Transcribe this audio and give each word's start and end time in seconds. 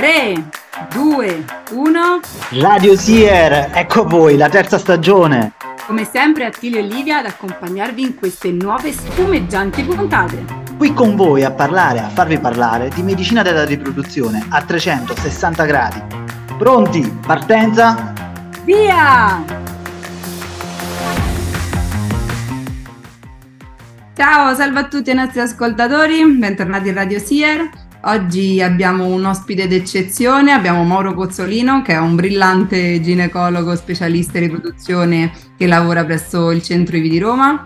3, 0.00 0.48
2, 0.94 1.44
1. 1.72 2.20
Radio 2.52 2.96
Sier, 2.96 3.68
ecco 3.74 4.04
voi, 4.04 4.38
la 4.38 4.48
terza 4.48 4.78
stagione. 4.78 5.52
Come 5.86 6.06
sempre 6.06 6.46
Attilio 6.46 6.78
e 6.78 6.84
Livia 6.84 7.18
ad 7.18 7.26
accompagnarvi 7.26 8.00
in 8.00 8.14
queste 8.14 8.50
nuove 8.50 8.92
spumeggianti 8.92 9.82
puntate. 9.82 10.42
Qui 10.78 10.94
con 10.94 11.16
voi 11.16 11.44
a 11.44 11.50
parlare, 11.50 11.98
a 11.98 12.08
farvi 12.08 12.38
parlare 12.38 12.88
di 12.88 13.02
medicina 13.02 13.42
della 13.42 13.66
riproduzione 13.66 14.42
a 14.48 14.62
360 14.62 15.64
gradi. 15.66 16.02
Pronti? 16.56 17.18
Partenza? 17.26 18.14
Via! 18.64 19.44
Ciao, 24.16 24.54
salve 24.54 24.78
a 24.78 24.84
tutti 24.84 25.10
i 25.10 25.14
nostri 25.14 25.40
ascoltatori, 25.40 26.24
bentornati 26.38 26.88
in 26.88 26.94
Radio 26.94 27.18
Sier. 27.18 27.79
Oggi 28.02 28.62
abbiamo 28.62 29.04
un 29.04 29.26
ospite 29.26 29.68
d'eccezione, 29.68 30.52
abbiamo 30.52 30.84
Mauro 30.84 31.12
Cozzolino 31.12 31.82
che 31.82 31.92
è 31.92 31.98
un 31.98 32.14
brillante 32.16 32.98
ginecologo 32.98 33.76
specialista 33.76 34.38
in 34.38 34.44
riproduzione 34.44 35.32
che 35.54 35.66
lavora 35.66 36.02
presso 36.06 36.50
il 36.50 36.62
centro 36.62 36.96
IVI 36.96 37.08
di 37.10 37.18
Roma. 37.18 37.62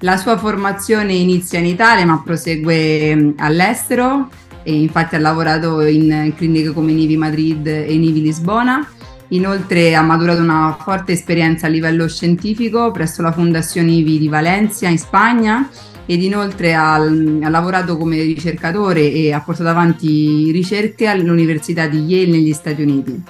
La 0.00 0.16
sua 0.16 0.36
formazione 0.36 1.12
inizia 1.12 1.60
in 1.60 1.66
Italia 1.66 2.04
ma 2.04 2.20
prosegue 2.24 3.14
mm, 3.14 3.30
all'estero 3.38 4.28
e 4.64 4.74
infatti 4.74 5.14
ha 5.14 5.20
lavorato 5.20 5.80
in 5.82 6.32
cliniche 6.36 6.72
come 6.72 6.92
Nivi 6.92 7.16
Madrid 7.16 7.64
e 7.68 7.96
Nivi 7.96 8.20
Lisbona. 8.20 8.84
Inoltre 9.28 9.94
ha 9.94 10.02
maturato 10.02 10.42
una 10.42 10.76
forte 10.80 11.12
esperienza 11.12 11.66
a 11.66 11.70
livello 11.70 12.08
scientifico 12.08 12.90
presso 12.90 13.22
la 13.22 13.30
Fondazione 13.30 13.92
IVI 13.92 14.18
di 14.18 14.28
Valencia 14.28 14.88
in 14.88 14.98
Spagna 14.98 15.68
ed 16.10 16.22
inoltre 16.22 16.72
ha, 16.72 16.94
ha, 16.94 17.48
lavorato 17.50 17.98
come 17.98 18.22
ricercatore 18.22 19.12
e 19.12 19.30
ha 19.30 19.40
portato 19.40 19.68
avanti 19.68 20.50
ricerche 20.50 21.06
all'Università 21.06 21.86
di 21.86 21.98
Yale 21.98 22.30
negli 22.30 22.54
Stati 22.54 22.80
Uniti. 22.80 23.22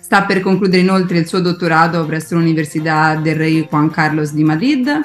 Sta 0.00 0.22
per 0.22 0.40
concludere 0.40 0.82
inoltre 0.82 1.18
il 1.18 1.26
suo 1.26 1.40
dottorato 1.40 2.06
presso 2.06 2.36
l'Università 2.36 3.16
del 3.16 3.34
Re 3.34 3.66
Juan 3.68 3.90
Carlos 3.90 4.32
di 4.32 4.44
Madrid 4.44 5.00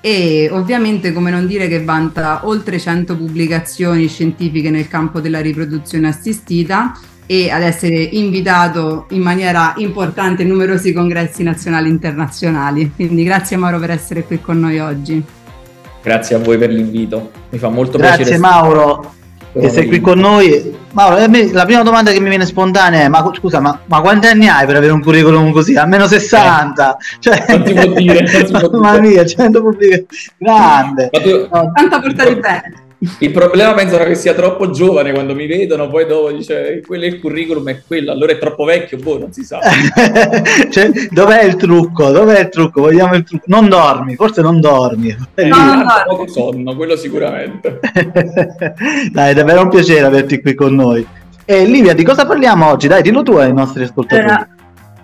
e 0.00 0.48
ovviamente 0.52 1.12
come 1.12 1.32
non 1.32 1.48
dire 1.48 1.66
che 1.66 1.82
vanta 1.82 2.46
oltre 2.46 2.78
100 2.78 3.16
pubblicazioni 3.16 4.06
scientifiche 4.06 4.70
nel 4.70 4.86
campo 4.86 5.18
della 5.18 5.40
riproduzione 5.40 6.06
assistita 6.06 6.96
e 7.26 7.50
ad 7.50 7.62
essere 7.62 7.96
invitato 7.96 9.06
in 9.10 9.22
maniera 9.22 9.74
importante 9.78 10.42
in 10.42 10.48
numerosi 10.50 10.92
congressi 10.92 11.42
nazionali 11.42 11.88
e 11.88 11.92
internazionali. 11.92 12.92
Quindi 12.94 13.24
grazie 13.24 13.56
Mauro 13.56 13.80
per 13.80 13.90
essere 13.90 14.22
qui 14.22 14.40
con 14.40 14.60
noi 14.60 14.78
oggi. 14.78 15.42
Grazie 16.04 16.36
a 16.36 16.38
voi 16.38 16.58
per 16.58 16.70
l'invito, 16.70 17.30
mi 17.48 17.58
fa 17.58 17.70
molto 17.70 17.98
Grazie 17.98 18.24
piacere. 18.24 18.38
Grazie 18.38 18.60
Mauro 18.60 19.22
che 19.60 19.70
sei 19.70 19.86
qui 19.86 20.00
con 20.00 20.18
noi. 20.18 20.76
Mauro, 20.92 21.16
eh, 21.16 21.52
la 21.52 21.64
prima 21.64 21.82
domanda 21.82 22.10
che 22.10 22.20
mi 22.20 22.28
viene 22.28 22.44
spontanea 22.44 23.04
è: 23.04 23.08
ma 23.08 23.30
scusa, 23.34 23.60
ma, 23.60 23.78
ma 23.86 24.00
quanti 24.00 24.26
anni 24.26 24.48
hai 24.48 24.66
per 24.66 24.76
avere 24.76 24.92
un 24.92 25.00
curriculum 25.00 25.52
così? 25.52 25.76
Almeno 25.76 26.06
60. 26.06 26.96
Eh, 26.96 27.04
cioè, 27.20 27.44
non 27.48 27.66
si 27.66 27.72
può 27.72 27.86
dire. 27.94 28.24
Mamma 28.72 28.98
mia, 29.00 29.24
100 29.24 29.60
pubbliche. 29.60 30.06
Grande. 30.38 31.10
Ma 31.12 31.20
tu... 31.20 31.48
no. 31.50 31.72
Tanta. 31.72 32.02
Il 33.18 33.30
problema 33.30 33.74
pensano 33.74 34.04
che 34.04 34.14
sia 34.14 34.34
troppo 34.34 34.70
giovane 34.70 35.12
quando 35.12 35.34
mi 35.34 35.46
vedono, 35.46 35.88
poi 35.88 36.06
dopo 36.06 36.30
dice 36.30 36.82
quello 36.86 37.04
è 37.04 37.06
il 37.06 37.20
curriculum, 37.20 37.68
è 37.70 37.82
quello, 37.86 38.12
allora 38.12 38.32
è 38.32 38.38
troppo 38.38 38.64
vecchio, 38.64 38.98
boh, 38.98 39.18
non 39.18 39.32
si 39.32 39.44
sa. 39.44 39.58
cioè, 40.70 40.90
dov'è 41.10 41.44
il 41.44 41.56
trucco? 41.56 42.10
Dov'è 42.10 42.40
il 42.40 42.48
trucco? 42.48 42.80
Vogliamo 42.82 43.14
il 43.14 43.24
trucco? 43.24 43.44
Non 43.46 43.68
dormi, 43.68 44.14
forse 44.14 44.42
non 44.42 44.60
dormi. 44.60 45.16
Eh, 45.34 45.46
no, 45.46 45.56
non 45.56 45.86
poco 46.06 46.28
sonno, 46.28 46.74
quello 46.76 46.96
sicuramente. 46.96 47.80
Dai, 49.12 49.30
è 49.30 49.34
davvero 49.34 49.62
un 49.62 49.68
piacere 49.68 50.06
averti 50.06 50.40
qui 50.40 50.54
con 50.54 50.74
noi. 50.74 51.06
E 51.44 51.64
Livia, 51.66 51.92
di 51.92 52.04
cosa 52.04 52.24
parliamo 52.24 52.70
oggi? 52.70 52.88
Dai, 52.88 53.02
dillo 53.02 53.22
tu 53.22 53.32
ai 53.32 53.52
nostri 53.52 53.82
ascoltatori. 53.82 54.22
Allora, 54.22 54.48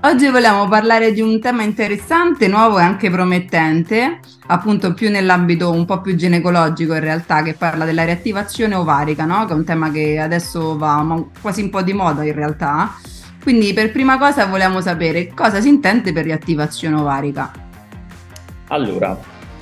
Oggi 0.03 0.31
vogliamo 0.31 0.67
parlare 0.67 1.12
di 1.12 1.20
un 1.20 1.39
tema 1.41 1.62
interessante, 1.62 2.48
nuovo 2.48 2.79
e 2.79 2.83
anche 2.83 3.11
promettente, 3.11 4.20
appunto 4.47 4.95
più 4.95 5.11
nell'ambito 5.11 5.70
un 5.70 5.85
po' 5.85 6.01
più 6.01 6.14
ginecologico 6.14 6.95
in 6.95 7.01
realtà, 7.01 7.42
che 7.42 7.52
parla 7.52 7.85
della 7.85 8.05
riattivazione 8.05 8.74
ovarica, 8.77 9.27
no? 9.27 9.45
che 9.45 9.52
è 9.52 9.57
un 9.57 9.64
tema 9.67 9.91
che 9.91 10.19
adesso 10.19 10.79
va 10.79 11.23
quasi 11.42 11.61
un 11.61 11.69
po' 11.69 11.83
di 11.83 11.92
moda 11.92 12.24
in 12.24 12.33
realtà. 12.33 12.95
Quindi 13.42 13.74
per 13.74 13.92
prima 13.92 14.17
cosa 14.17 14.47
vogliamo 14.47 14.80
sapere 14.80 15.35
cosa 15.35 15.61
si 15.61 15.69
intende 15.69 16.14
per 16.14 16.24
riattivazione 16.24 16.97
ovarica. 16.97 17.53
Allora, 18.69 19.19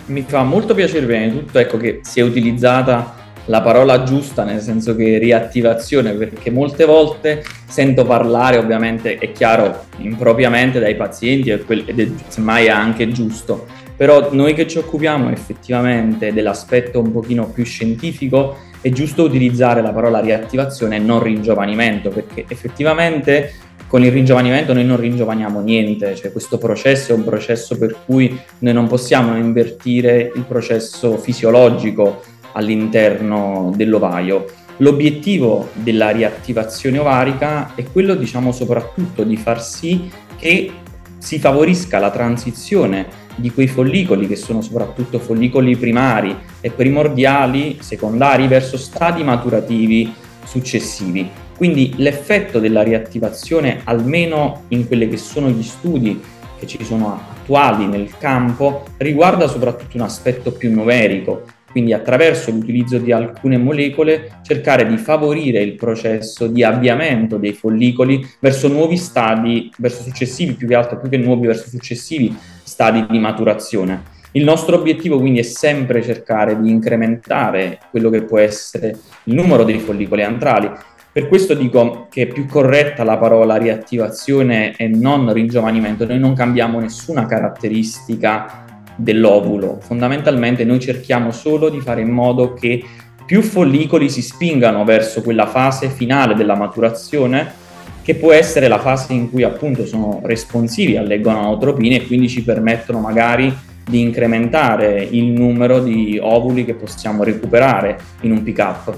mi 0.07 0.23
fa 0.23 0.45
molto 0.45 0.73
piacere 0.73 1.31
di 1.31 1.39
tutto 1.41 1.59
ecco, 1.59 1.79
che 1.79 1.99
sia 2.03 2.25
utilizzata 2.25 3.18
la 3.49 3.61
parola 3.63 4.03
giusta, 4.03 4.45
nel 4.45 4.61
senso 4.61 4.95
che 4.95 5.19
riattivazione, 5.19 6.13
perché 6.13 6.51
molte 6.51 6.85
volte 6.85 7.45
sento 7.67 8.05
parlare, 8.05 8.59
ovviamente 8.59 9.17
è 9.19 9.33
chiaro, 9.33 9.85
impropriamente 9.99 10.79
dai 10.79 10.97
pazienti 10.97 11.51
ed 11.51 12.01
è 12.01 12.09
semmai 12.29 12.69
anche 12.69 13.11
giusto, 13.11 13.67
però 13.97 14.29
noi 14.33 14.55
che 14.55 14.67
ci 14.67 14.79
occupiamo 14.79 15.31
effettivamente 15.31 16.33
dell'aspetto 16.33 17.01
un 17.01 17.11
pochino 17.11 17.49
più 17.49 17.65
scientifico, 17.65 18.57
è 18.81 18.91
giusto 18.91 19.25
utilizzare 19.25 19.83
la 19.83 19.93
parola 19.93 20.21
riattivazione 20.21 20.97
e 20.97 21.01
non 21.01 21.23
ringiovanimento, 21.23 22.11
perché 22.11 22.45
effettivamente 22.49 23.53
con 23.89 24.05
il 24.05 24.13
ringiovanimento 24.13 24.75
noi 24.75 24.85
non 24.85 24.99
ringiovaniamo 24.99 25.61
niente, 25.61 26.15
cioè 26.15 26.31
questo 26.31 26.59
processo 26.59 27.13
è 27.13 27.15
un 27.15 27.25
processo 27.25 27.79
per 27.79 27.97
cui 28.05 28.39
noi 28.59 28.75
non 28.75 28.87
possiamo 28.87 29.35
invertire 29.37 30.31
il 30.35 30.45
processo 30.47 31.17
fisiologico 31.17 32.21
all'interno 32.59 33.73
dell'ovaio. 33.75 34.45
L'obiettivo 34.79 35.71
della 35.73 36.11
riattivazione 36.11 36.99
ovarica 36.99 37.75
è 37.75 37.85
quello, 37.85 38.15
diciamo, 38.15 38.53
soprattutto 38.53 39.23
di 39.25 39.37
far 39.37 39.63
sì 39.63 40.11
che 40.37 40.71
si 41.19 41.39
favorisca 41.39 41.99
la 41.99 42.11
transizione 42.11 43.07
di 43.35 43.51
quei 43.51 43.67
follicoli 43.67 44.27
che 44.27 44.37
sono 44.37 44.61
soprattutto 44.61 45.19
follicoli 45.19 45.77
primari 45.77 46.37
e 46.61 46.71
primordiali, 46.71 47.79
secondari, 47.81 48.47
verso 48.47 48.77
stadi 48.77 49.23
maturativi 49.23 50.13
successivi. 50.45 51.29
Quindi 51.57 51.95
l'effetto 51.97 52.61
della 52.61 52.83
riattivazione, 52.83 53.81
almeno 53.85 54.63
in 54.69 54.87
quelli 54.87 55.09
che 55.09 55.17
sono 55.17 55.49
gli 55.49 55.63
studi 55.63 56.21
che 56.59 56.67
ci 56.67 56.85
sono 56.85 57.21
attuali 57.33 57.87
nel 57.87 58.17
campo, 58.19 58.85
riguarda 58.97 59.47
soprattutto 59.49 59.97
un 59.97 60.03
aspetto 60.03 60.53
più 60.53 60.73
numerico, 60.73 61.45
quindi 61.79 61.95
attraverso 61.95 62.51
l'utilizzo 62.51 62.99
di 62.99 63.13
alcune 63.13 63.57
molecole 63.57 64.41
cercare 64.43 64.85
di 64.85 64.97
favorire 64.97 65.63
il 65.63 65.77
processo 65.77 66.49
di 66.49 66.65
avviamento 66.65 67.37
dei 67.37 67.53
follicoli 67.53 68.27
verso 68.41 68.67
nuovi 68.67 68.97
stadi, 68.97 69.71
verso 69.79 70.03
successivi, 70.03 70.55
più 70.55 70.67
che 70.67 70.75
altro 70.75 70.99
più 70.99 71.09
che 71.09 71.19
nuovi, 71.19 71.47
verso 71.47 71.69
successivi 71.69 72.37
stadi 72.65 73.07
di 73.09 73.21
maturazione. 73.21 74.03
Il 74.33 74.43
nostro 74.43 74.77
obiettivo 74.77 75.21
quindi 75.21 75.39
è 75.39 75.43
sempre 75.43 76.03
cercare 76.03 76.61
di 76.61 76.69
incrementare 76.69 77.79
quello 77.91 78.11
che 78.11 78.23
può 78.23 78.39
essere 78.39 78.99
il 79.25 79.35
numero 79.35 79.63
dei 79.63 79.79
follicoli 79.79 80.25
antrali. 80.25 80.69
Per 81.13 81.29
questo 81.29 81.55
dico 81.55 82.09
che 82.11 82.23
è 82.23 82.27
più 82.27 82.47
corretta 82.47 83.05
la 83.05 83.19
parola 83.19 83.55
riattivazione 83.55 84.75
e 84.77 84.89
non 84.89 85.33
ringiovanimento. 85.33 86.05
Noi 86.05 86.19
non 86.19 86.35
cambiamo 86.35 86.81
nessuna 86.81 87.25
caratteristica 87.27 88.67
dell'ovulo. 88.99 89.79
Fondamentalmente 89.81 90.65
noi 90.65 90.81
cerchiamo 90.81 91.31
solo 91.31 91.69
di 91.69 91.81
fare 91.81 92.01
in 92.01 92.11
modo 92.11 92.53
che 92.53 92.85
più 93.25 93.43
follicoli 93.43 94.11
si 94.11 94.23
spingano 94.23 94.85
verso 94.85 95.23
quella 95.23 95.47
fase 95.47 95.89
finale 95.89 96.35
della 96.35 96.57
maturazione 96.57 97.67
che 98.03 98.15
può 98.15 98.33
essere 98.33 98.69
la 98.69 98.79
fase 98.79 99.13
in 99.13 99.31
cui 99.31 99.43
appunto 99.43 99.85
sono 99.87 100.21
responsivi 100.25 100.97
alle 100.97 101.21
gonadotropine 101.21 101.97
e 101.97 102.07
quindi 102.07 102.29
ci 102.29 102.43
permettono 102.43 103.01
magari 103.01 103.55
di 103.85 104.01
incrementare 104.01 105.07
il 105.11 105.25
numero 105.25 105.81
di 105.81 106.19
ovuli 106.21 106.65
che 106.65 106.75
possiamo 106.75 107.23
recuperare 107.23 107.99
in 108.23 108.33
un 108.33 108.43
pick 108.43 108.59
up. 108.59 108.97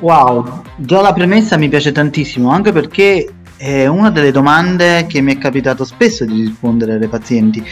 Wow, 0.00 0.62
già 0.76 1.02
la 1.02 1.12
premessa 1.12 1.58
mi 1.58 1.68
piace 1.68 1.92
tantissimo, 1.92 2.50
anche 2.50 2.72
perché 2.72 3.30
è 3.60 3.86
una 3.86 4.10
delle 4.10 4.30
domande 4.30 5.04
che 5.06 5.20
mi 5.20 5.34
è 5.34 5.38
capitato 5.38 5.84
spesso 5.84 6.24
di 6.24 6.46
rispondere 6.46 6.94
alle 6.94 7.08
pazienti 7.08 7.62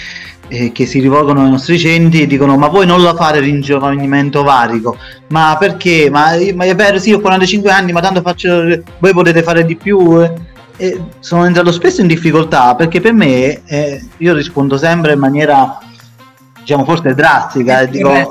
eh, 0.49 0.71
che 0.71 0.85
si 0.85 1.01
rivolgono 1.01 1.43
ai 1.43 1.51
nostri 1.51 1.79
centri 1.79 2.21
e 2.21 2.27
dicono 2.27 2.59
ma 2.59 2.69
voi 2.69 2.85
non 2.85 3.03
la 3.03 3.15
fare 3.15 3.41
ringiovanimento 3.41 4.41
ovarico 4.41 4.99
ma 5.29 5.57
perché? 5.59 6.11
Ma, 6.11 6.33
ma, 6.55 6.67
è 6.67 6.75
vero 6.75 6.99
sì 6.99 7.15
ho 7.15 7.21
45 7.21 7.71
anni 7.71 7.93
ma 7.93 8.01
tanto 8.01 8.21
faccio 8.21 8.83
voi 8.99 9.13
potete 9.15 9.43
fare 9.43 9.65
di 9.65 9.77
più 9.77 10.23
eh? 10.23 10.35
e 10.77 11.01
sono 11.21 11.47
entrato 11.47 11.73
spesso 11.73 12.03
in 12.03 12.07
difficoltà 12.07 12.75
perché 12.75 13.01
per 13.01 13.15
me 13.15 13.63
eh, 13.65 14.05
io 14.19 14.35
rispondo 14.35 14.77
sempre 14.77 15.15
in 15.15 15.19
maniera 15.19 15.79
diciamo 16.61 16.85
forse 16.85 17.15
drastica 17.15 17.81
e 17.81 17.89
dico 17.89 18.13
eh, 18.13 18.29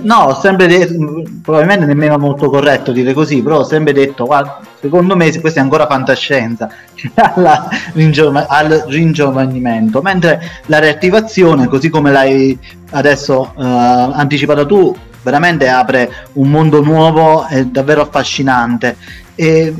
no, 0.00 0.16
ho 0.16 0.40
sempre 0.40 0.66
detto, 0.66 0.94
probabilmente 1.42 1.84
nemmeno 1.84 2.18
molto 2.18 2.48
corretto 2.48 2.92
dire 2.92 3.12
così, 3.12 3.42
però 3.42 3.58
ho 3.58 3.64
sempre 3.64 3.92
detto, 3.92 4.24
guarda, 4.24 4.60
secondo 4.80 5.16
me 5.16 5.38
questa 5.40 5.60
è 5.60 5.62
ancora 5.62 5.86
fantascienza 5.86 6.68
al, 7.14 8.84
ringiovanimento, 8.88 10.00
mentre 10.02 10.40
la 10.66 10.78
reattivazione, 10.78 11.68
così 11.68 11.88
come 11.88 12.10
l'hai 12.10 12.58
adesso 12.90 13.52
uh, 13.54 13.62
anticipata 13.62 14.64
tu, 14.64 14.94
veramente 15.22 15.68
apre 15.68 16.10
un 16.34 16.50
mondo 16.50 16.82
nuovo 16.82 17.46
e 17.48 17.66
davvero 17.66 18.02
affascinante. 18.02 18.96
E, 19.34 19.74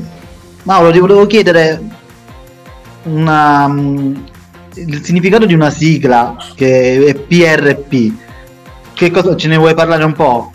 Mauro, 0.63 0.91
ti 0.91 0.99
volevo 0.99 1.25
chiedere 1.27 1.81
una, 3.03 3.67
mm, 3.67 4.15
il 4.75 5.03
significato 5.03 5.45
di 5.45 5.53
una 5.53 5.69
sigla 5.69 6.35
che 6.55 7.05
è 7.05 7.15
PRP. 7.15 8.22
Che 8.93 9.11
cosa 9.11 9.35
ce 9.35 9.47
ne 9.47 9.57
vuoi 9.57 9.73
parlare 9.73 10.03
un 10.03 10.13
po'? 10.13 10.51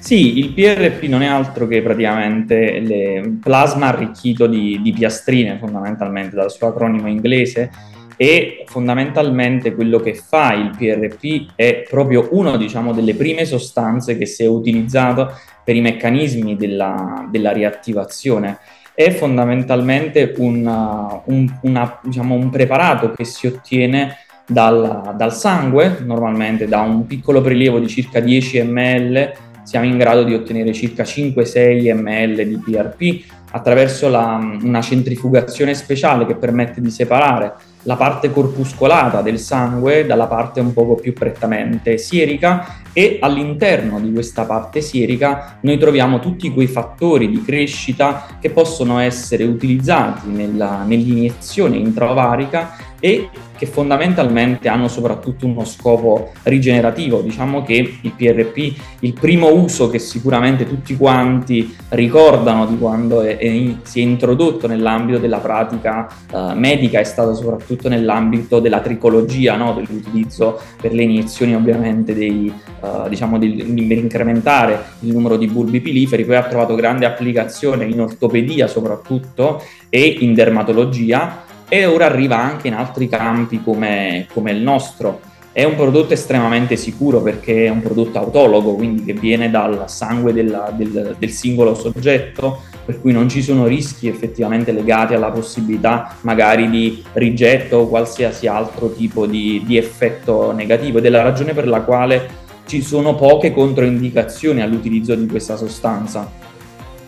Sì, 0.00 0.38
il 0.38 0.52
PRP 0.52 1.04
non 1.04 1.22
è 1.22 1.26
altro 1.26 1.66
che 1.66 1.82
praticamente 1.82 2.54
il 2.54 3.38
plasma 3.40 3.86
arricchito 3.86 4.46
di, 4.46 4.80
di 4.82 4.92
piastrine, 4.92 5.58
fondamentalmente 5.58 6.34
dal 6.34 6.50
suo 6.50 6.68
acronimo 6.68 7.06
inglese, 7.06 7.70
e 8.16 8.64
fondamentalmente 8.66 9.74
quello 9.74 9.98
che 9.98 10.14
fa 10.14 10.52
il 10.52 10.74
PRP 10.76 11.52
è 11.54 11.86
proprio 11.88 12.28
una 12.32 12.56
diciamo, 12.56 12.92
delle 12.92 13.14
prime 13.14 13.44
sostanze 13.44 14.18
che 14.18 14.26
si 14.26 14.42
è 14.42 14.46
utilizzato 14.46 15.32
per 15.64 15.76
i 15.76 15.80
meccanismi 15.80 16.56
della, 16.56 17.26
della 17.30 17.52
riattivazione. 17.52 18.58
È 18.92 19.10
fondamentalmente 19.12 20.34
una, 20.36 21.22
un, 21.26 21.50
una, 21.62 21.98
diciamo, 22.02 22.34
un 22.34 22.50
preparato 22.50 23.12
che 23.12 23.24
si 23.24 23.46
ottiene 23.46 24.16
dal, 24.50 25.14
dal 25.16 25.32
sangue, 25.32 25.98
normalmente 26.04 26.66
da 26.66 26.80
un 26.80 27.06
piccolo 27.06 27.40
prelievo 27.40 27.78
di 27.78 27.88
circa 27.88 28.20
10 28.20 28.62
ml 28.62 29.32
siamo 29.62 29.86
in 29.86 29.98
grado 29.98 30.24
di 30.24 30.34
ottenere 30.34 30.72
circa 30.72 31.04
5-6 31.04 31.94
ml 31.94 32.44
di 32.44 32.56
PRP 32.58 33.24
attraverso 33.52 34.08
la, 34.08 34.38
una 34.62 34.80
centrifugazione 34.80 35.74
speciale 35.74 36.26
che 36.26 36.34
permette 36.34 36.80
di 36.80 36.90
separare 36.90 37.54
la 37.84 37.96
parte 37.96 38.30
corpuscolata 38.30 39.22
del 39.22 39.38
sangue 39.38 40.06
dalla 40.06 40.26
parte 40.26 40.60
un 40.60 40.72
poco 40.72 40.96
più 40.96 41.12
prettamente 41.12 41.98
sierica 41.98 42.82
e 42.92 43.18
all'interno 43.20 44.00
di 44.00 44.12
questa 44.12 44.44
parte 44.44 44.80
sierica 44.80 45.58
noi 45.60 45.78
troviamo 45.78 46.18
tutti 46.18 46.52
quei 46.52 46.66
fattori 46.66 47.28
di 47.28 47.42
crescita 47.42 48.26
che 48.40 48.50
possono 48.50 48.98
essere 48.98 49.44
utilizzati 49.44 50.28
nella, 50.28 50.82
nell'iniezione 50.82 51.76
intraovarica 51.76 52.89
e 53.00 53.28
che 53.56 53.66
fondamentalmente 53.66 54.68
hanno 54.68 54.88
soprattutto 54.88 55.46
uno 55.46 55.64
scopo 55.64 56.32
rigenerativo. 56.44 57.20
Diciamo 57.20 57.62
che 57.62 57.98
il 58.00 58.12
PRP, 58.12 58.74
il 59.00 59.12
primo 59.12 59.52
uso 59.52 59.90
che 59.90 59.98
sicuramente 59.98 60.66
tutti 60.66 60.96
quanti 60.96 61.76
ricordano 61.90 62.66
di 62.66 62.78
quando 62.78 63.20
è, 63.20 63.36
è, 63.36 63.74
si 63.82 64.00
è 64.00 64.02
introdotto 64.02 64.66
nell'ambito 64.66 65.18
della 65.18 65.38
pratica 65.38 66.08
uh, 66.32 66.52
medica 66.54 67.00
è 67.00 67.04
stato 67.04 67.34
soprattutto 67.34 67.88
nell'ambito 67.88 68.60
della 68.60 68.80
tricologia, 68.80 69.56
no? 69.56 69.74
dell'utilizzo 69.74 70.58
per 70.80 70.94
le 70.94 71.02
iniezioni 71.02 71.54
ovviamente 71.54 72.14
dei, 72.14 72.50
uh, 72.80 73.08
diciamo 73.08 73.38
di, 73.38 73.84
per 73.86 73.98
incrementare 73.98 74.84
il 75.00 75.12
numero 75.12 75.36
di 75.36 75.46
bulbi 75.48 75.80
piliferi, 75.80 76.24
poi 76.24 76.36
ha 76.36 76.44
trovato 76.44 76.74
grande 76.74 77.04
applicazione 77.04 77.84
in 77.84 78.00
ortopedia 78.00 78.66
soprattutto 78.66 79.62
e 79.90 80.16
in 80.20 80.32
dermatologia 80.32 81.48
e 81.72 81.86
ora 81.86 82.06
arriva 82.06 82.36
anche 82.36 82.66
in 82.66 82.74
altri 82.74 83.08
campi 83.08 83.62
come, 83.62 84.26
come 84.32 84.50
il 84.50 84.60
nostro. 84.60 85.20
È 85.52 85.62
un 85.62 85.76
prodotto 85.76 86.12
estremamente 86.12 86.74
sicuro 86.74 87.22
perché 87.22 87.66
è 87.66 87.68
un 87.70 87.80
prodotto 87.80 88.18
autologo, 88.18 88.74
quindi 88.74 89.04
che 89.04 89.12
viene 89.12 89.50
dal 89.50 89.84
sangue 89.88 90.32
della, 90.32 90.72
del, 90.76 91.14
del, 91.16 91.30
singolo 91.30 91.74
soggetto, 91.74 92.62
per 92.84 93.00
cui 93.00 93.12
non 93.12 93.28
ci 93.28 93.40
sono 93.40 93.66
rischi 93.66 94.08
effettivamente 94.08 94.72
legati 94.72 95.14
alla 95.14 95.30
possibilità 95.30 96.16
magari 96.22 96.68
di 96.68 97.04
rigetto 97.12 97.78
o 97.78 97.88
qualsiasi 97.88 98.48
altro 98.48 98.92
tipo 98.92 99.26
di, 99.26 99.62
di 99.64 99.76
effetto 99.76 100.50
negativo 100.52 100.98
ed 100.98 101.06
è 101.06 101.08
la 101.08 101.22
ragione 101.22 101.52
per 101.52 101.68
la 101.68 101.82
quale 101.82 102.28
ci 102.66 102.82
sono 102.82 103.14
poche 103.14 103.52
controindicazioni 103.52 104.60
all'utilizzo 104.60 105.14
di 105.14 105.26
questa 105.26 105.56
sostanza. 105.56 106.30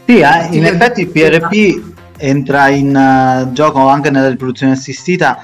Sì, 0.04 0.18
eh, 0.18 0.56
in 0.56 0.66
effetti 0.66 1.06
PRP 1.06 1.92
entra 2.22 2.68
in 2.68 2.94
uh, 2.94 3.52
gioco 3.52 3.88
anche 3.88 4.10
nella 4.10 4.28
riproduzione 4.28 4.72
assistita 4.72 5.38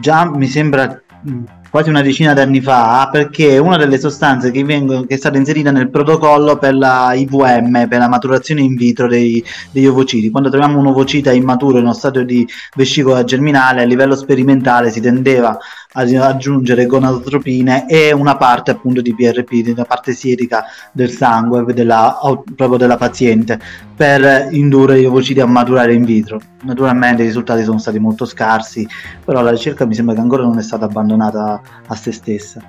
già 0.00 0.28
mi 0.28 0.48
sembra 0.48 1.00
mm, 1.28 1.44
quasi 1.70 1.88
una 1.88 2.02
decina 2.02 2.34
d'anni 2.34 2.60
fa 2.60 3.08
perché 3.12 3.58
una 3.58 3.76
delle 3.76 3.96
sostanze 3.96 4.50
che, 4.50 4.64
vengono, 4.64 5.02
che, 5.02 5.14
è 5.14 5.16
stata 5.16 5.38
inserita 5.38 5.70
nel 5.70 5.88
protocollo 5.88 6.58
per 6.58 6.74
la 6.74 7.12
IVM, 7.14 7.86
per 7.86 7.98
la 8.00 8.08
maturazione 8.08 8.60
in 8.60 8.74
vitro 8.74 9.06
dei, 9.06 9.42
degli 9.70 9.86
ovociti. 9.86 10.30
Quando 10.30 10.50
troviamo 10.50 10.80
un 10.80 10.86
ovocita 10.86 11.30
immaturo 11.30 11.78
in 11.78 11.84
uno 11.84 11.94
stadio 11.94 12.24
di 12.24 12.44
vescicola 12.74 13.22
germinale 13.22 13.82
a 13.82 13.84
livello 13.84 14.16
sperimentale 14.16 14.90
si 14.90 15.00
tendeva 15.00 15.56
ad 15.92 16.12
aggiungere 16.14 16.86
gonadotropine 16.86 17.88
e 17.88 18.12
una 18.12 18.36
parte 18.36 18.70
appunto 18.70 19.00
di 19.00 19.14
PRP, 19.14 19.72
una 19.72 19.84
parte 19.84 20.12
sierica 20.12 20.64
del 20.92 21.10
sangue 21.10 21.64
della, 21.72 22.18
proprio 22.54 22.78
della 22.78 22.96
paziente 22.96 23.58
per 23.96 24.48
indurre 24.52 25.00
gli 25.00 25.04
ovociti 25.04 25.40
a 25.40 25.46
maturare 25.46 25.94
in 25.94 26.04
vitro. 26.04 26.40
Naturalmente 26.62 27.22
i 27.22 27.26
risultati 27.26 27.64
sono 27.64 27.78
stati 27.78 27.98
molto 27.98 28.24
scarsi, 28.24 28.86
però 29.24 29.42
la 29.42 29.50
ricerca 29.50 29.84
mi 29.84 29.94
sembra 29.94 30.14
che 30.14 30.20
ancora 30.20 30.42
non 30.42 30.58
è 30.58 30.62
stata 30.62 30.84
abbandonata 30.84 31.60
a 31.86 31.94
se 31.96 32.12
stessa. 32.12 32.62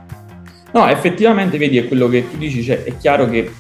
No, 0.74 0.88
effettivamente 0.88 1.58
vedi 1.58 1.78
è 1.78 1.88
quello 1.88 2.08
che 2.08 2.30
tu 2.30 2.38
dici, 2.38 2.64
cioè, 2.64 2.84
è 2.84 2.96
chiaro 2.98 3.30
che 3.30 3.52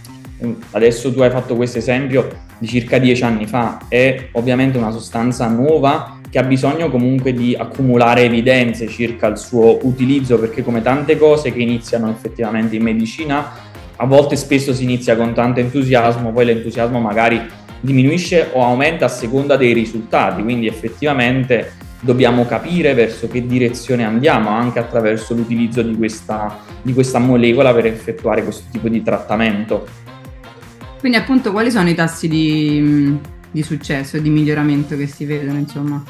mm, 0.43 0.53
adesso 0.71 1.13
tu 1.13 1.19
hai 1.21 1.29
fatto 1.29 1.55
questo 1.55 1.77
esempio 1.77 2.27
di 2.57 2.67
circa 2.67 2.97
dieci 2.99 3.23
anni 3.23 3.47
fa, 3.47 3.79
è 3.89 4.29
ovviamente 4.33 4.77
una 4.77 4.91
sostanza 4.91 5.47
nuova 5.47 6.19
che 6.31 6.39
ha 6.39 6.43
bisogno 6.43 6.89
comunque 6.89 7.33
di 7.33 7.53
accumulare 7.53 8.23
evidenze 8.23 8.87
circa 8.87 9.27
il 9.27 9.37
suo 9.37 9.79
utilizzo, 9.85 10.39
perché 10.39 10.63
come 10.63 10.81
tante 10.81 11.17
cose 11.17 11.51
che 11.51 11.61
iniziano 11.61 12.09
effettivamente 12.09 12.77
in 12.77 12.83
medicina, 12.83 13.51
a 13.97 14.05
volte 14.05 14.37
spesso 14.37 14.73
si 14.73 14.83
inizia 14.83 15.17
con 15.17 15.33
tanto 15.33 15.59
entusiasmo, 15.59 16.31
poi 16.31 16.45
l'entusiasmo 16.45 17.01
magari 17.01 17.39
diminuisce 17.81 18.47
o 18.53 18.63
aumenta 18.63 19.05
a 19.05 19.09
seconda 19.09 19.57
dei 19.57 19.73
risultati, 19.73 20.41
quindi 20.41 20.67
effettivamente 20.67 21.73
dobbiamo 21.99 22.45
capire 22.45 22.93
verso 22.93 23.27
che 23.27 23.45
direzione 23.45 24.05
andiamo 24.05 24.49
anche 24.49 24.79
attraverso 24.79 25.33
l'utilizzo 25.33 25.81
di 25.81 25.97
questa, 25.97 26.59
di 26.81 26.93
questa 26.93 27.19
molecola 27.19 27.73
per 27.73 27.87
effettuare 27.87 28.41
questo 28.41 28.63
tipo 28.71 28.87
di 28.87 29.03
trattamento. 29.03 29.85
Quindi 30.97 31.17
appunto 31.17 31.51
quali 31.51 31.71
sono 31.71 31.89
i 31.89 31.93
tassi 31.93 32.29
di, 32.29 33.17
di 33.51 33.63
successo 33.63 34.15
e 34.15 34.21
di 34.21 34.29
miglioramento 34.29 34.95
che 34.95 35.07
si 35.07 35.25
vedono 35.25 35.59
insomma? 35.59 36.01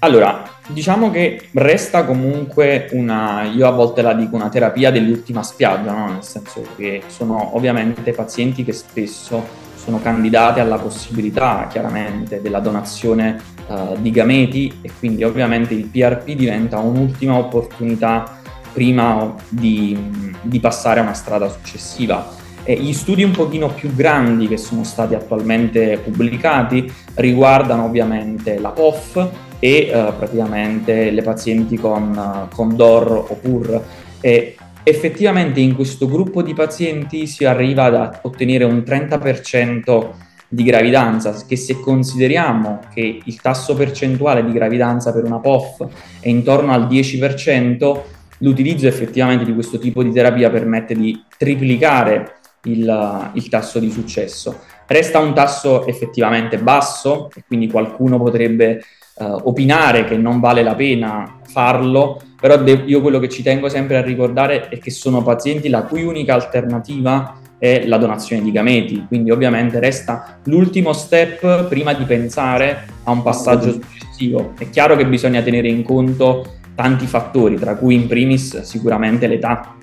Allora, 0.00 0.48
diciamo 0.68 1.10
che 1.10 1.48
resta 1.54 2.04
comunque 2.04 2.88
una, 2.92 3.42
io 3.42 3.66
a 3.66 3.72
volte 3.72 4.00
la 4.00 4.14
dico, 4.14 4.36
una 4.36 4.48
terapia 4.48 4.92
dell'ultima 4.92 5.42
spiaggia, 5.42 5.92
no? 5.92 6.12
nel 6.12 6.22
senso 6.22 6.62
che 6.76 7.02
sono 7.08 7.56
ovviamente 7.56 8.12
pazienti 8.12 8.62
che 8.62 8.72
spesso 8.72 9.66
sono 9.74 10.00
candidati 10.00 10.60
alla 10.60 10.76
possibilità 10.76 11.66
chiaramente 11.68 12.40
della 12.40 12.60
donazione 12.60 13.40
uh, 13.66 13.96
di 13.98 14.10
gameti 14.12 14.78
e 14.82 14.90
quindi 14.96 15.24
ovviamente 15.24 15.74
il 15.74 15.86
PRP 15.86 16.30
diventa 16.32 16.78
un'ultima 16.78 17.34
opportunità 17.36 18.38
prima 18.72 19.34
di, 19.48 19.98
di 20.42 20.60
passare 20.60 21.00
a 21.00 21.02
una 21.02 21.14
strada 21.14 21.48
successiva. 21.48 22.36
E 22.62 22.74
gli 22.74 22.92
studi 22.92 23.24
un 23.24 23.32
pochino 23.32 23.68
più 23.72 23.92
grandi 23.94 24.46
che 24.46 24.58
sono 24.58 24.84
stati 24.84 25.14
attualmente 25.14 25.98
pubblicati 25.98 26.92
riguardano 27.14 27.84
ovviamente 27.84 28.58
la 28.58 28.68
POF, 28.68 29.46
e 29.58 29.90
uh, 29.92 30.16
praticamente 30.16 31.10
le 31.10 31.22
pazienti 31.22 31.76
con, 31.76 32.16
uh, 32.16 32.54
con 32.54 32.76
DOR 32.76 33.26
o 33.28 33.34
PUR. 33.40 33.82
E 34.20 34.56
effettivamente 34.82 35.60
in 35.60 35.74
questo 35.74 36.08
gruppo 36.08 36.42
di 36.42 36.54
pazienti 36.54 37.26
si 37.26 37.44
arriva 37.44 37.84
ad 37.84 38.20
ottenere 38.22 38.64
un 38.64 38.82
30% 38.86 40.10
di 40.48 40.62
gravidanza, 40.62 41.34
che 41.46 41.56
se 41.56 41.78
consideriamo 41.78 42.80
che 42.92 43.20
il 43.22 43.40
tasso 43.40 43.74
percentuale 43.74 44.44
di 44.44 44.52
gravidanza 44.52 45.12
per 45.12 45.24
una 45.24 45.38
POF 45.38 45.86
è 46.20 46.28
intorno 46.28 46.72
al 46.72 46.86
10%, 46.86 48.00
l'utilizzo 48.38 48.86
effettivamente 48.86 49.44
di 49.44 49.52
questo 49.52 49.78
tipo 49.78 50.02
di 50.02 50.10
terapia 50.10 50.48
permette 50.48 50.94
di 50.94 51.22
triplicare 51.36 52.36
il, 52.64 53.30
il 53.34 53.48
tasso 53.48 53.78
di 53.78 53.90
successo. 53.90 54.60
Resta 54.86 55.18
un 55.18 55.34
tasso 55.34 55.86
effettivamente 55.86 56.56
basso 56.56 57.30
e 57.34 57.44
quindi 57.46 57.68
qualcuno 57.68 58.18
potrebbe 58.18 58.82
uh, 59.18 59.40
opinare 59.44 60.04
che 60.04 60.16
non 60.16 60.40
vale 60.40 60.62
la 60.62 60.74
pena 60.74 61.38
farlo, 61.44 62.20
però 62.40 62.56
de- 62.56 62.84
io 62.86 63.00
quello 63.00 63.18
che 63.18 63.28
ci 63.28 63.42
tengo 63.42 63.68
sempre 63.68 63.96
a 63.96 64.02
ricordare 64.02 64.68
è 64.68 64.78
che 64.78 64.90
sono 64.90 65.22
pazienti 65.22 65.68
la 65.68 65.82
cui 65.82 66.04
unica 66.04 66.34
alternativa 66.34 67.34
è 67.58 67.84
la 67.86 67.96
donazione 67.98 68.42
di 68.42 68.52
gameti, 68.52 69.04
quindi 69.08 69.30
ovviamente 69.30 69.80
resta 69.80 70.38
l'ultimo 70.44 70.92
step 70.92 71.64
prima 71.64 71.92
di 71.92 72.04
pensare 72.04 72.86
a 73.02 73.10
un 73.10 73.22
passaggio 73.22 73.72
successivo. 73.72 74.52
È 74.56 74.70
chiaro 74.70 74.94
che 74.96 75.06
bisogna 75.06 75.42
tenere 75.42 75.68
in 75.68 75.82
conto 75.82 76.54
tanti 76.76 77.06
fattori, 77.06 77.56
tra 77.56 77.74
cui 77.74 77.96
in 77.96 78.06
primis 78.06 78.60
sicuramente 78.60 79.26
l'età. 79.26 79.74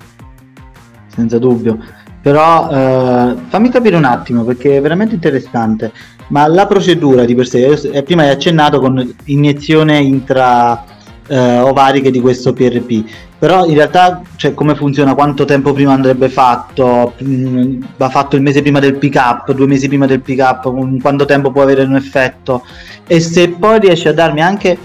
Senza 1.08 1.38
dubbio. 1.38 1.78
Però 2.22 2.70
eh, 2.70 3.36
fammi 3.48 3.68
capire 3.68 3.96
un 3.96 4.04
attimo 4.04 4.42
perché 4.42 4.78
è 4.78 4.80
veramente 4.80 5.14
interessante. 5.14 5.92
Ma 6.28 6.46
la 6.46 6.66
procedura 6.66 7.24
di 7.24 7.34
per 7.34 7.46
sé, 7.46 7.66
eh, 7.66 8.02
prima 8.02 8.22
hai 8.22 8.30
accennato 8.30 8.80
con 8.80 9.14
iniezione 9.24 9.98
intra, 9.98 10.84
eh, 11.28 11.58
ovariche 11.58 12.10
di 12.10 12.20
questo 12.20 12.52
PRP. 12.52 13.04
Però 13.38 13.66
in 13.66 13.74
realtà 13.74 14.22
cioè, 14.36 14.54
come 14.54 14.74
funziona? 14.74 15.14
Quanto 15.14 15.44
tempo 15.44 15.72
prima 15.72 15.92
andrebbe 15.92 16.28
fatto? 16.28 17.14
Mm, 17.22 17.82
va 17.96 18.08
fatto 18.08 18.36
il 18.36 18.42
mese 18.42 18.62
prima 18.62 18.80
del 18.80 18.96
pick 18.96 19.16
up, 19.16 19.52
due 19.52 19.66
mesi 19.66 19.88
prima 19.88 20.06
del 20.06 20.20
pick 20.22 20.40
up, 20.40 21.00
quanto 21.00 21.24
tempo 21.26 21.50
può 21.50 21.62
avere 21.62 21.82
un 21.82 21.96
effetto? 21.96 22.64
E 23.06 23.20
se 23.20 23.50
poi 23.50 23.78
riesci 23.78 24.08
a 24.08 24.14
darmi 24.14 24.40
anche, 24.40 24.78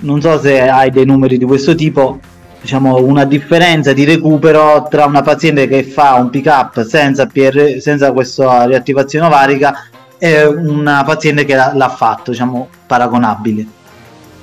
non 0.00 0.20
so 0.20 0.38
se 0.38 0.60
hai 0.62 0.90
dei 0.90 1.04
numeri 1.04 1.36
di 1.36 1.44
questo 1.44 1.74
tipo, 1.74 2.18
diciamo 2.60 2.96
una 2.96 3.24
differenza 3.24 3.92
di 3.92 4.04
recupero 4.04 4.86
tra 4.88 5.04
una 5.04 5.20
paziente 5.20 5.68
che 5.68 5.82
fa 5.82 6.14
un 6.14 6.30
pick 6.30 6.46
up 6.46 6.82
senza, 6.86 7.26
PR, 7.26 7.76
senza 7.80 8.12
questa 8.12 8.64
riattivazione 8.64 9.26
ovarica 9.26 9.74
e 10.24 10.46
una 10.46 11.04
paziente 11.04 11.44
che 11.44 11.54
l'ha 11.54 11.94
fatto, 11.94 12.30
diciamo 12.30 12.68
paragonabile. 12.86 13.66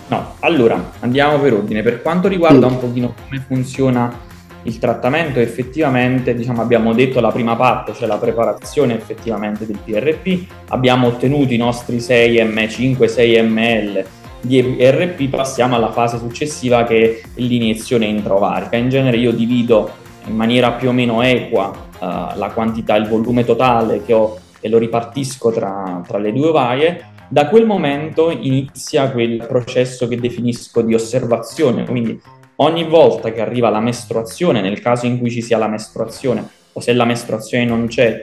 No, 0.09 0.35
allora 0.41 0.91
andiamo 0.99 1.39
per 1.39 1.53
ordine. 1.53 1.81
Per 1.81 2.03
quanto 2.03 2.27
riguarda 2.27 2.67
un 2.67 2.77
pochino 2.77 3.15
come 3.25 3.43
funziona 3.47 4.15
il 4.63 4.77
trattamento, 4.77 5.39
effettivamente 5.39 6.35
diciamo, 6.35 6.61
abbiamo 6.61 6.93
detto 6.93 7.19
la 7.19 7.31
prima 7.31 7.55
parte, 7.55 7.95
cioè 7.95 8.07
la 8.07 8.17
preparazione 8.17 8.95
effettivamente 8.95 9.65
del 9.65 9.79
PRP, 9.83 10.45
abbiamo 10.67 11.07
ottenuto 11.07 11.51
i 11.51 11.57
nostri 11.57 11.99
6 11.99 12.43
m 12.43 12.57
5-6 12.57 13.47
ml 13.47 14.05
di 14.39 14.61
PRP, 14.61 15.29
passiamo 15.29 15.75
alla 15.75 15.91
fase 15.91 16.19
successiva 16.19 16.83
che 16.83 17.23
è 17.23 17.27
l'iniezione 17.41 18.05
introvarica. 18.05 18.75
In 18.75 18.89
genere 18.89 19.17
io 19.17 19.31
divido 19.31 19.89
in 20.27 20.35
maniera 20.35 20.73
più 20.73 20.89
o 20.89 20.91
meno 20.91 21.23
equa 21.23 21.69
uh, 21.71 22.05
la 22.37 22.51
quantità, 22.53 22.95
il 22.97 23.07
volume 23.07 23.43
totale 23.43 24.03
che 24.05 24.13
ho 24.13 24.40
e 24.61 24.69
lo 24.69 24.77
ripartisco 24.77 25.51
tra, 25.51 26.01
tra 26.07 26.17
le 26.17 26.31
due 26.31 26.47
ovaie 26.47 27.05
da 27.31 27.47
quel 27.47 27.65
momento 27.65 28.29
inizia 28.29 29.09
quel 29.09 29.45
processo 29.47 30.05
che 30.09 30.17
definisco 30.17 30.81
di 30.81 30.93
osservazione, 30.93 31.85
quindi 31.85 32.19
ogni 32.57 32.83
volta 32.83 33.31
che 33.31 33.39
arriva 33.39 33.69
la 33.69 33.79
mestruazione, 33.79 34.59
nel 34.59 34.81
caso 34.81 35.05
in 35.05 35.17
cui 35.17 35.31
ci 35.31 35.41
sia 35.41 35.57
la 35.57 35.69
mestruazione, 35.69 36.45
o 36.73 36.81
se 36.81 36.91
la 36.91 37.05
mestruazione 37.05 37.63
non 37.63 37.87
c'è, 37.87 38.21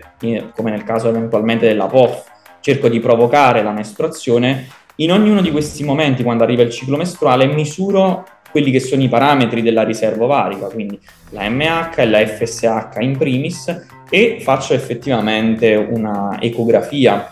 come 0.54 0.70
nel 0.70 0.84
caso 0.84 1.08
eventualmente 1.08 1.66
della 1.66 1.86
POF, 1.86 2.30
cerco 2.60 2.88
di 2.88 3.00
provocare 3.00 3.62
la 3.62 3.72
mestruazione, 3.72 4.66
in 4.96 5.10
ognuno 5.10 5.40
di 5.40 5.50
questi 5.50 5.84
momenti, 5.84 6.22
quando 6.22 6.44
arriva 6.44 6.62
il 6.62 6.70
ciclo 6.70 6.98
mestruale, 6.98 7.46
misuro 7.46 8.26
quelli 8.58 8.72
che 8.72 8.80
sono 8.80 9.02
i 9.02 9.08
parametri 9.08 9.62
della 9.62 9.84
riserva 9.84 10.24
ovarica, 10.24 10.66
quindi 10.66 10.98
la 11.30 11.48
MH 11.48 11.92
e 11.96 12.06
la 12.06 12.26
FSH 12.26 13.00
in 13.00 13.16
primis, 13.16 13.86
e 14.10 14.38
faccio 14.40 14.74
effettivamente 14.74 15.74
una 15.76 16.40
ecografia 16.40 17.30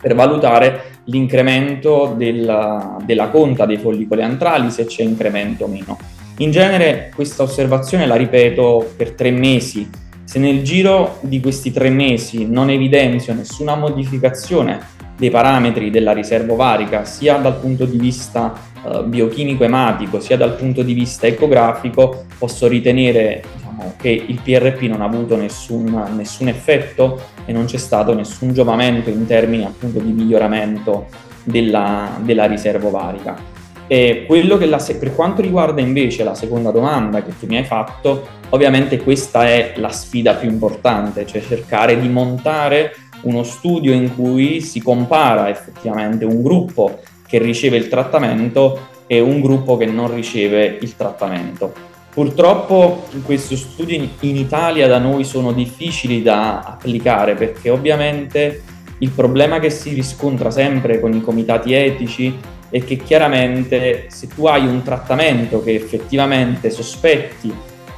per 0.00 0.14
valutare 0.14 1.00
l'incremento 1.04 2.14
della, 2.16 2.96
della 3.04 3.28
conta 3.28 3.66
dei 3.66 3.76
follicoli 3.76 4.22
antrali, 4.22 4.70
se 4.70 4.86
c'è 4.86 5.02
incremento 5.02 5.64
o 5.64 5.68
meno. 5.68 5.98
In 6.38 6.50
genere 6.50 7.10
questa 7.14 7.42
osservazione 7.42 8.06
la 8.06 8.16
ripeto 8.16 8.94
per 8.96 9.12
tre 9.12 9.30
mesi. 9.30 9.88
Se 10.24 10.38
nel 10.38 10.62
giro 10.62 11.18
di 11.20 11.40
questi 11.40 11.70
tre 11.70 11.90
mesi 11.90 12.46
non 12.48 12.70
evidenzio 12.70 13.34
nessuna 13.34 13.76
modificazione 13.76 14.80
dei 15.16 15.30
parametri 15.30 15.90
della 15.90 16.12
riserva 16.12 16.52
ovarica, 16.52 17.04
sia 17.04 17.36
dal 17.36 17.58
punto 17.58 17.84
di 17.84 17.98
vista 17.98 18.52
eh, 18.86 19.02
biochimico 19.04 19.64
ematico, 19.64 20.20
sia 20.20 20.36
dal 20.36 20.54
punto 20.56 20.82
di 20.82 20.92
vista 20.92 21.26
ecografico, 21.26 22.26
posso 22.38 22.68
ritenere 22.68 23.42
diciamo, 23.54 23.94
che 23.96 24.10
il 24.10 24.40
PRP 24.42 24.82
non 24.82 25.00
ha 25.00 25.06
avuto 25.06 25.36
nessun, 25.36 26.12
nessun 26.14 26.48
effetto 26.48 27.20
e 27.44 27.52
non 27.52 27.64
c'è 27.64 27.78
stato 27.78 28.14
nessun 28.14 28.52
giovamento 28.52 29.10
in 29.10 29.26
termini 29.26 29.64
appunto 29.64 29.98
di 29.98 30.12
miglioramento 30.12 31.06
della, 31.44 32.18
della 32.22 32.46
riserva 32.46 32.88
ovarica. 32.88 33.54
E 33.88 34.26
la, 34.28 34.84
per 34.98 35.14
quanto 35.14 35.42
riguarda 35.42 35.80
invece 35.80 36.24
la 36.24 36.34
seconda 36.34 36.72
domanda 36.72 37.22
che 37.22 37.38
tu 37.38 37.46
mi 37.46 37.56
hai 37.56 37.64
fatto, 37.64 38.26
ovviamente 38.50 39.00
questa 39.00 39.46
è 39.46 39.74
la 39.76 39.90
sfida 39.90 40.34
più 40.34 40.48
importante, 40.48 41.24
cioè 41.24 41.40
cercare 41.40 42.00
di 42.00 42.08
montare 42.08 42.94
uno 43.22 43.42
studio 43.42 43.92
in 43.92 44.14
cui 44.14 44.60
si 44.60 44.80
compara 44.80 45.48
effettivamente 45.48 46.24
un 46.24 46.42
gruppo 46.42 47.00
che 47.26 47.38
riceve 47.38 47.76
il 47.76 47.88
trattamento 47.88 48.88
e 49.06 49.20
un 49.20 49.40
gruppo 49.40 49.76
che 49.76 49.86
non 49.86 50.14
riceve 50.14 50.78
il 50.80 50.96
trattamento. 50.96 51.72
Purtroppo 52.12 53.04
questi 53.24 53.56
studi 53.56 54.10
in 54.20 54.36
Italia 54.36 54.86
da 54.86 54.98
noi 54.98 55.24
sono 55.24 55.52
difficili 55.52 56.22
da 56.22 56.60
applicare 56.60 57.34
perché 57.34 57.68
ovviamente 57.68 58.62
il 58.98 59.10
problema 59.10 59.58
che 59.58 59.68
si 59.68 59.92
riscontra 59.92 60.50
sempre 60.50 60.98
con 60.98 61.12
i 61.12 61.20
comitati 61.20 61.74
etici 61.74 62.34
è 62.70 62.82
che 62.82 62.96
chiaramente 62.96 64.06
se 64.08 64.28
tu 64.28 64.46
hai 64.46 64.66
un 64.66 64.82
trattamento 64.82 65.62
che 65.62 65.74
effettivamente 65.74 66.70
sospetti 66.70 67.52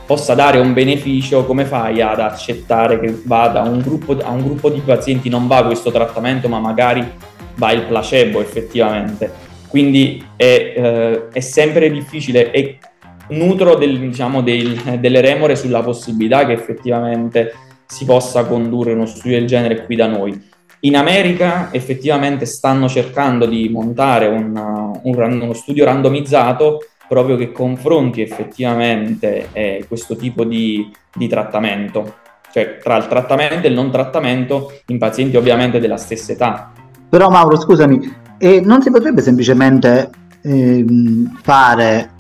possa 0.09 0.33
dare 0.33 0.59
un 0.59 0.73
beneficio, 0.73 1.45
come 1.45 1.67
fai 1.67 2.01
ad 2.01 2.19
accettare 2.19 2.99
che 2.99 3.15
vada 3.27 3.61
un 3.61 3.83
gruppo, 3.83 4.17
a 4.17 4.31
un 4.31 4.43
gruppo 4.43 4.71
di 4.71 4.81
pazienti 4.81 5.29
non 5.29 5.47
va 5.47 5.67
questo 5.67 5.91
trattamento 5.91 6.49
ma 6.49 6.59
magari 6.59 7.07
va 7.57 7.73
il 7.73 7.83
placebo 7.83 8.41
effettivamente? 8.41 9.31
Quindi 9.69 10.25
è, 10.35 10.73
eh, 10.75 11.29
è 11.31 11.41
sempre 11.41 11.91
difficile 11.91 12.51
e 12.53 12.79
nutro 13.29 13.75
del, 13.75 13.99
diciamo, 13.99 14.41
del, 14.41 14.99
delle 14.99 15.21
remore 15.21 15.57
sulla 15.57 15.83
possibilità 15.83 16.47
che 16.47 16.53
effettivamente 16.53 17.53
si 17.85 18.07
possa 18.07 18.47
condurre 18.47 18.95
uno 18.95 19.05
studio 19.05 19.39
del 19.39 19.47
genere 19.47 19.85
qui 19.85 19.95
da 19.95 20.07
noi. 20.07 20.43
In 20.81 20.97
America 20.97 21.69
effettivamente 21.71 22.47
stanno 22.47 22.89
cercando 22.89 23.45
di 23.45 23.69
montare 23.69 24.27
un, 24.27 24.57
un, 25.03 25.41
uno 25.43 25.53
studio 25.53 25.85
randomizzato 25.85 26.79
proprio 27.09 27.37
che 27.37 27.51
confronti 27.53 28.21
effettivamente 28.21 29.49
eh, 29.53 29.85
questo 29.89 30.15
tipo 30.17 30.45
di, 30.45 30.91
di, 31.15 31.27
trattamento, 31.27 32.17
cioè 32.53 32.79
tra 32.83 32.97
il 32.97 33.07
trattamento 33.09 33.67
e 33.67 33.71
il 33.71 33.75
non 33.75 33.91
trattamento 33.91 34.73
in 34.87 34.99
pazienti 34.99 35.37
ovviamente 35.37 35.81
della 35.81 35.97
stessa 35.97 36.33
età. 36.33 36.73
Però 37.09 37.31
Mauro, 37.31 37.59
scusami, 37.59 38.15
eh, 38.37 38.61
non 38.61 38.83
si 38.83 38.91
potrebbe 38.91 39.23
semplicemente 39.23 40.11
eh, 40.43 40.85
fare 41.43 42.11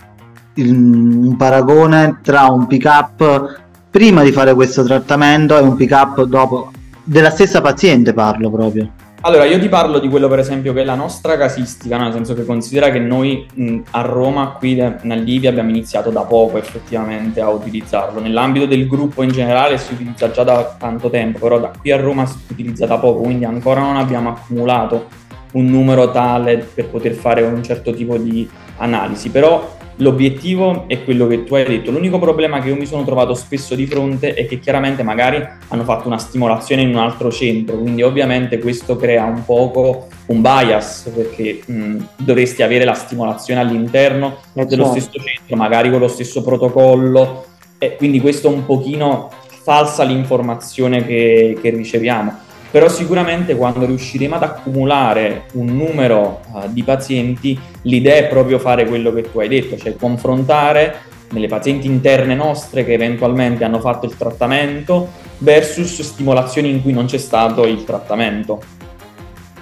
il, 0.55 0.73
un 0.73 1.37
paragone 1.37 2.21
tra 2.23 2.47
un 2.47 2.67
pick 2.67 2.85
up 2.87 3.61
prima 3.91 4.23
di 4.23 4.33
fare 4.33 4.55
questo 4.55 4.83
trattamento 4.85 5.57
e 5.59 5.61
un 5.61 5.77
pick 5.77 5.93
up 5.93 6.23
dopo? 6.23 6.73
Della 7.05 7.31
stessa 7.31 7.61
paziente 7.61 8.13
parlo 8.13 8.51
proprio 8.51 9.07
allora, 9.29 9.45
io 9.45 9.59
ti 9.59 9.69
parlo 9.69 9.99
di 9.99 10.09
quello 10.09 10.27
per 10.27 10.39
esempio 10.39 10.73
che 10.73 10.81
è 10.81 10.85
la 10.85 10.95
nostra 10.95 11.37
casistica, 11.37 11.99
nel 11.99 12.13
senso 12.15 12.33
che 12.33 12.47
considera 12.47 12.91
che 12.91 12.99
noi 12.99 13.47
mh, 13.53 13.79
a 13.91 14.01
Roma, 14.01 14.57
qui 14.59 14.81
a 14.81 14.97
Livia, 15.03 15.51
abbiamo 15.51 15.69
iniziato 15.69 16.09
da 16.09 16.23
poco 16.23 16.57
effettivamente 16.57 17.43
a 17.43 17.51
utilizzarlo. 17.51 18.21
Nell'ambito 18.21 18.65
del 18.65 18.87
gruppo 18.87 19.23
in 19.23 19.31
generale 19.31 19.77
si 19.77 19.93
utilizza 19.93 20.31
già 20.31 20.45
da 20.45 20.77
tanto 20.79 21.11
tempo, 21.11 21.41
però 21.41 21.61
da 21.61 21.71
qui 21.79 21.93
a 21.93 21.99
Roma 21.99 22.25
si 22.25 22.39
utilizza 22.49 22.87
da 22.87 22.97
poco, 22.97 23.21
quindi 23.21 23.45
ancora 23.45 23.81
non 23.81 23.99
abbiamo 23.99 24.31
accumulato 24.31 25.09
un 25.53 25.67
numero 25.67 26.11
tale 26.11 26.57
per 26.59 26.89
poter 26.89 27.13
fare 27.13 27.43
un 27.43 27.63
certo 27.63 27.93
tipo 27.93 28.17
di 28.17 28.49
analisi. 28.79 29.29
Però 29.29 29.77
L'obiettivo 30.01 30.85
è 30.87 31.03
quello 31.03 31.27
che 31.27 31.45
tu 31.45 31.55
hai 31.55 31.65
detto. 31.65 31.91
L'unico 31.91 32.19
problema 32.19 32.61
che 32.61 32.69
io 32.69 32.77
mi 32.77 32.87
sono 32.87 33.05
trovato 33.05 33.35
spesso 33.35 33.75
di 33.75 33.87
fronte 33.87 34.35
è 34.35 34.47
che 34.47 34.59
chiaramente 34.59 35.03
magari 35.03 35.45
hanno 35.69 35.85
fatto 35.85 36.07
una 36.07 36.19
stimolazione 36.19 36.83
in 36.83 36.91
un 36.91 36.97
altro 36.97 37.31
centro, 37.31 37.79
quindi 37.79 38.03
ovviamente 38.03 38.59
questo 38.59 38.97
crea 38.97 39.25
un 39.25 39.45
poco 39.45 40.07
un 40.27 40.41
bias 40.41 41.11
perché 41.15 41.61
mh, 41.65 41.97
dovresti 42.17 42.63
avere 42.63 42.85
la 42.85 42.95
stimolazione 42.95 43.61
all'interno 43.61 44.39
eh, 44.55 44.65
dello 44.67 44.85
certo. 44.85 45.01
stesso 45.01 45.25
centro, 45.25 45.57
magari 45.57 45.91
con 45.91 46.01
lo 46.01 46.09
stesso 46.09 46.43
protocollo 46.43 47.45
e 47.79 47.97
quindi 47.97 48.21
questo 48.21 48.49
un 48.49 48.65
pochino 48.65 49.31
falsa 49.63 50.03
l'informazione 50.05 51.05
che, 51.05 51.59
che 51.61 51.71
riceviamo 51.71 52.47
però 52.71 52.89
sicuramente 52.89 53.57
quando 53.57 53.87
riusciremo 53.87 54.35
ad 54.35 54.43
accumulare 54.43 55.45
un 55.53 55.67
numero 55.77 56.41
uh, 56.53 56.63
di 56.69 56.83
pazienti, 56.83 57.59
l'idea 57.83 58.17
è 58.17 58.27
proprio 58.29 58.59
fare 58.59 58.87
quello 58.87 59.13
che 59.13 59.31
tu 59.31 59.41
hai 59.41 59.49
detto, 59.49 59.77
cioè 59.77 59.97
confrontare 59.97 61.07
nelle 61.31 61.49
pazienti 61.49 61.87
interne 61.87 62.35
nostre 62.35 62.85
che 62.85 62.93
eventualmente 62.93 63.65
hanno 63.65 63.81
fatto 63.81 64.07
il 64.07 64.17
trattamento 64.17 65.09
versus 65.39 66.01
stimolazioni 66.01 66.71
in 66.71 66.83
cui 66.83 66.93
non 66.93 67.07
c'è 67.07 67.19
stato 67.19 67.65
il 67.65 67.85
trattamento. 67.85 68.61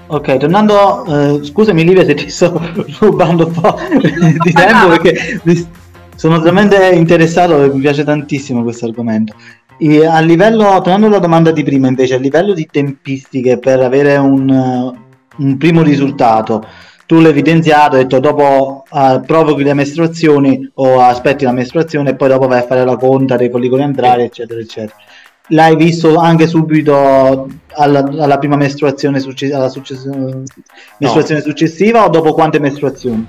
Ok, 0.08 0.36
tornando, 0.36 1.04
eh, 1.06 1.44
scusami 1.44 1.82
Livia 1.82 2.04
se 2.04 2.14
ti 2.14 2.30
sto 2.30 2.60
rubando 3.00 3.46
un 3.46 3.52
po' 3.52 3.76
di 4.42 4.52
tempo 4.52 4.88
perché 4.88 5.40
sono 6.14 6.40
veramente 6.40 6.76
interessato 6.94 7.62
e 7.62 7.68
mi 7.68 7.80
piace 7.80 8.04
tantissimo 8.04 8.62
questo 8.62 8.86
argomento. 8.86 9.34
E 9.78 10.06
a 10.06 10.21
livello, 10.21 10.80
tornando 10.80 11.06
alla 11.06 11.18
domanda 11.18 11.50
di 11.50 11.62
prima 11.62 11.88
invece, 11.88 12.14
a 12.14 12.18
livello 12.18 12.54
di 12.54 12.66
tempistiche 12.71 13.59
per 13.59 13.80
avere 13.80 14.16
un, 14.16 14.49
un 15.37 15.56
primo 15.59 15.83
risultato, 15.83 16.64
tu 17.06 17.21
l'hai 17.21 17.30
evidenziato, 17.30 17.97
hai 17.97 18.02
detto 18.02 18.18
dopo 18.18 18.85
uh, 18.90 19.21
provochi 19.21 19.62
le 19.62 19.75
mestruazioni 19.75 20.68
o 20.75 21.00
aspetti 21.00 21.45
la 21.45 21.52
mestruazione 21.52 22.11
e 22.11 22.16
poi 22.16 22.28
dopo 22.28 22.49
vai 22.49 22.61
a 22.61 22.66
fare 22.66 22.85
la 22.85 22.97
conta 22.97 23.37
dei 23.37 23.50
follicoli 23.50 23.83
andrali, 23.83 24.23
eccetera, 24.23 24.61
eccetera. 24.61 24.97
L'hai 25.50 25.76
visto 25.76 26.16
anche 26.16 26.49
subito 26.49 27.49
alla, 27.75 28.00
alla 28.00 28.38
prima 28.38 28.56
mestruazione, 28.56 29.21
succe- 29.21 29.54
alla 29.54 29.71
mestruazione 30.99 31.40
no. 31.40 31.47
successiva 31.47 32.04
o 32.04 32.09
dopo 32.09 32.33
quante 32.33 32.59
mestruazioni? 32.59 33.25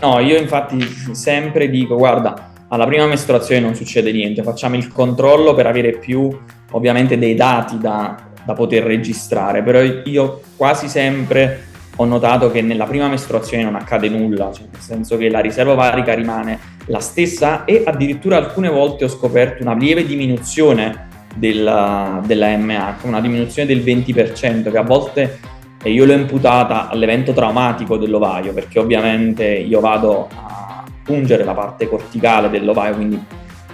No, 0.00 0.18
io 0.18 0.36
infatti 0.36 0.80
sempre 1.12 1.68
dico, 1.68 1.94
guarda, 1.94 2.49
alla 2.72 2.86
prima 2.86 3.06
mestruazione 3.06 3.60
non 3.60 3.74
succede 3.74 4.12
niente, 4.12 4.42
facciamo 4.42 4.76
il 4.76 4.88
controllo 4.88 5.54
per 5.54 5.66
avere 5.66 5.92
più 5.92 6.30
ovviamente 6.72 7.18
dei 7.18 7.34
dati 7.34 7.78
da, 7.78 8.16
da 8.44 8.52
poter 8.52 8.84
registrare, 8.84 9.62
però 9.62 9.80
io 9.80 10.40
quasi 10.56 10.88
sempre 10.88 11.64
ho 11.96 12.04
notato 12.04 12.50
che 12.50 12.62
nella 12.62 12.84
prima 12.84 13.08
mestruazione 13.08 13.64
non 13.64 13.74
accade 13.74 14.08
nulla, 14.08 14.52
cioè 14.52 14.66
nel 14.70 14.80
senso 14.80 15.16
che 15.16 15.28
la 15.28 15.40
riserva 15.40 15.72
ovarica 15.72 16.14
rimane 16.14 16.58
la 16.86 17.00
stessa 17.00 17.64
e 17.64 17.82
addirittura 17.84 18.36
alcune 18.36 18.68
volte 18.68 19.04
ho 19.04 19.08
scoperto 19.08 19.62
una 19.62 19.74
lieve 19.74 20.06
diminuzione 20.06 21.08
della, 21.34 22.22
della 22.24 22.56
MH, 22.56 23.02
una 23.02 23.20
diminuzione 23.20 23.66
del 23.66 23.82
20%, 23.82 24.70
che 24.70 24.78
a 24.78 24.82
volte 24.82 25.38
io 25.84 26.04
l'ho 26.04 26.12
imputata 26.12 26.88
all'evento 26.88 27.32
traumatico 27.32 27.96
dell'ovaio, 27.96 28.52
perché 28.52 28.78
ovviamente 28.78 29.44
io 29.44 29.80
vado 29.80 30.28
a 30.28 30.59
pungere 31.02 31.44
la 31.44 31.54
parte 31.54 31.88
corticale 31.88 32.50
dell'ovaio, 32.50 32.94
quindi 32.94 33.22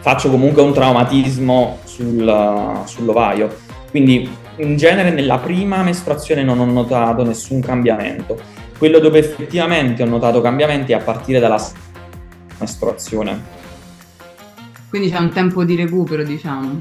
faccio 0.01 0.31
comunque 0.31 0.63
un 0.63 0.73
traumatismo 0.73 1.79
sul, 1.85 2.83
sull'ovaio. 2.85 3.55
Quindi 3.91 4.29
in 4.59 4.77
genere 4.77 5.11
nella 5.11 5.39
prima 5.39 5.83
mestruazione 5.83 6.43
non 6.43 6.59
ho 6.61 6.65
notato 6.65 7.25
nessun 7.25 7.61
cambiamento. 7.61 8.39
Quello 8.79 8.99
dove 8.99 9.19
effettivamente 9.19 10.03
ho 10.03 10.07
notato 10.07 10.41
cambiamenti 10.41 10.93
è 10.93 10.97
a 10.97 11.01
partire 11.01 11.41
dalla 11.41 11.61
mestruazione. 12.59 13.55
Quindi 14.89 15.11
c'è 15.11 15.19
un 15.19 15.31
tempo 15.33 15.65
di 15.65 15.77
recupero, 15.77 16.23
diciamo. 16.23 16.79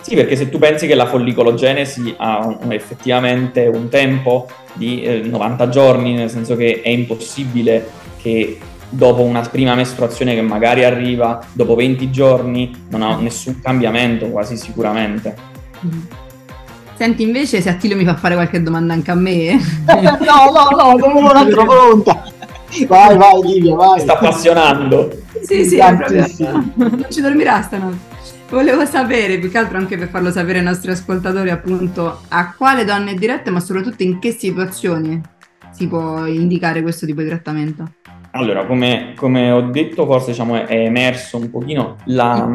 Sì, 0.00 0.14
perché 0.14 0.36
se 0.36 0.48
tu 0.48 0.58
pensi 0.58 0.86
che 0.86 0.94
la 0.94 1.06
follicologenesi 1.06 2.14
ha 2.16 2.46
un, 2.46 2.72
effettivamente 2.72 3.66
un 3.66 3.88
tempo 3.88 4.48
di 4.72 5.02
eh, 5.02 5.20
90 5.20 5.68
giorni, 5.68 6.14
nel 6.14 6.30
senso 6.30 6.56
che 6.56 6.80
è 6.82 6.88
impossibile 6.88 7.86
che 8.16 8.58
dopo 8.88 9.22
una 9.22 9.40
prima 9.42 9.74
mestruazione 9.74 10.34
che 10.34 10.42
magari 10.42 10.84
arriva 10.84 11.40
dopo 11.52 11.74
20 11.74 12.10
giorni 12.10 12.86
non 12.90 13.02
ha 13.02 13.16
nessun 13.16 13.60
cambiamento, 13.60 14.28
quasi 14.28 14.56
sicuramente. 14.56 15.36
Mm-hmm. 15.84 16.00
Senti, 16.94 17.22
invece, 17.22 17.60
se 17.60 17.68
Attilio 17.68 17.96
mi 17.96 18.04
fa 18.04 18.16
fare 18.16 18.34
qualche 18.34 18.60
domanda 18.60 18.92
anche 18.92 19.10
a 19.10 19.14
me. 19.14 19.52
no, 19.86 20.16
no, 20.52 20.76
no, 20.76 20.98
sono 20.98 21.18
un'altra 21.18 21.64
pronta. 21.64 22.24
Vai, 22.86 23.16
vai, 23.16 23.40
Livia, 23.44 23.74
vai. 23.74 24.00
Sta 24.00 24.14
appassionando. 24.14 25.22
Sì, 25.42 25.64
sì, 25.64 25.76
proprio... 25.78 26.26
non 26.74 27.06
ci 27.08 27.20
dormirà 27.20 27.62
stanotte. 27.62 28.16
Volevo 28.50 28.84
sapere, 28.86 29.38
più 29.38 29.50
che 29.50 29.58
altro 29.58 29.76
anche 29.76 29.96
per 29.96 30.08
farlo 30.08 30.30
sapere 30.30 30.58
ai 30.58 30.64
nostri 30.64 30.90
ascoltatori, 30.90 31.50
appunto, 31.50 32.22
a 32.28 32.54
quale 32.56 32.84
donne 32.84 33.14
dirette, 33.14 33.50
ma 33.50 33.60
soprattutto 33.60 34.02
in 34.02 34.18
che 34.18 34.32
situazioni 34.32 35.20
si 35.70 35.86
può 35.86 36.24
indicare 36.24 36.82
questo 36.82 37.06
tipo 37.06 37.20
di 37.20 37.28
trattamento? 37.28 37.92
Allora, 38.38 38.66
come, 38.66 39.14
come 39.16 39.50
ho 39.50 39.62
detto, 39.62 40.06
forse 40.06 40.30
diciamo, 40.30 40.64
è 40.64 40.76
emerso 40.76 41.38
un 41.38 41.50
pochino 41.50 41.96
la, 42.04 42.48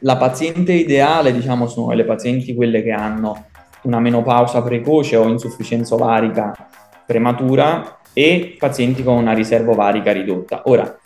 la 0.00 0.16
paziente 0.16 0.72
ideale, 0.72 1.32
diciamo, 1.32 1.68
sono 1.68 1.92
le 1.92 2.04
pazienti 2.04 2.56
quelle 2.56 2.82
che 2.82 2.90
hanno 2.90 3.46
una 3.82 4.00
menopausa 4.00 4.62
precoce 4.62 5.14
o 5.14 5.28
insufficienza 5.28 5.94
ovarica 5.94 6.52
prematura 7.06 8.00
e 8.12 8.56
pazienti 8.58 9.04
con 9.04 9.16
una 9.16 9.32
riserva 9.32 9.70
ovarica 9.70 10.10
ridotta. 10.10 10.62
Ora, 10.64 10.98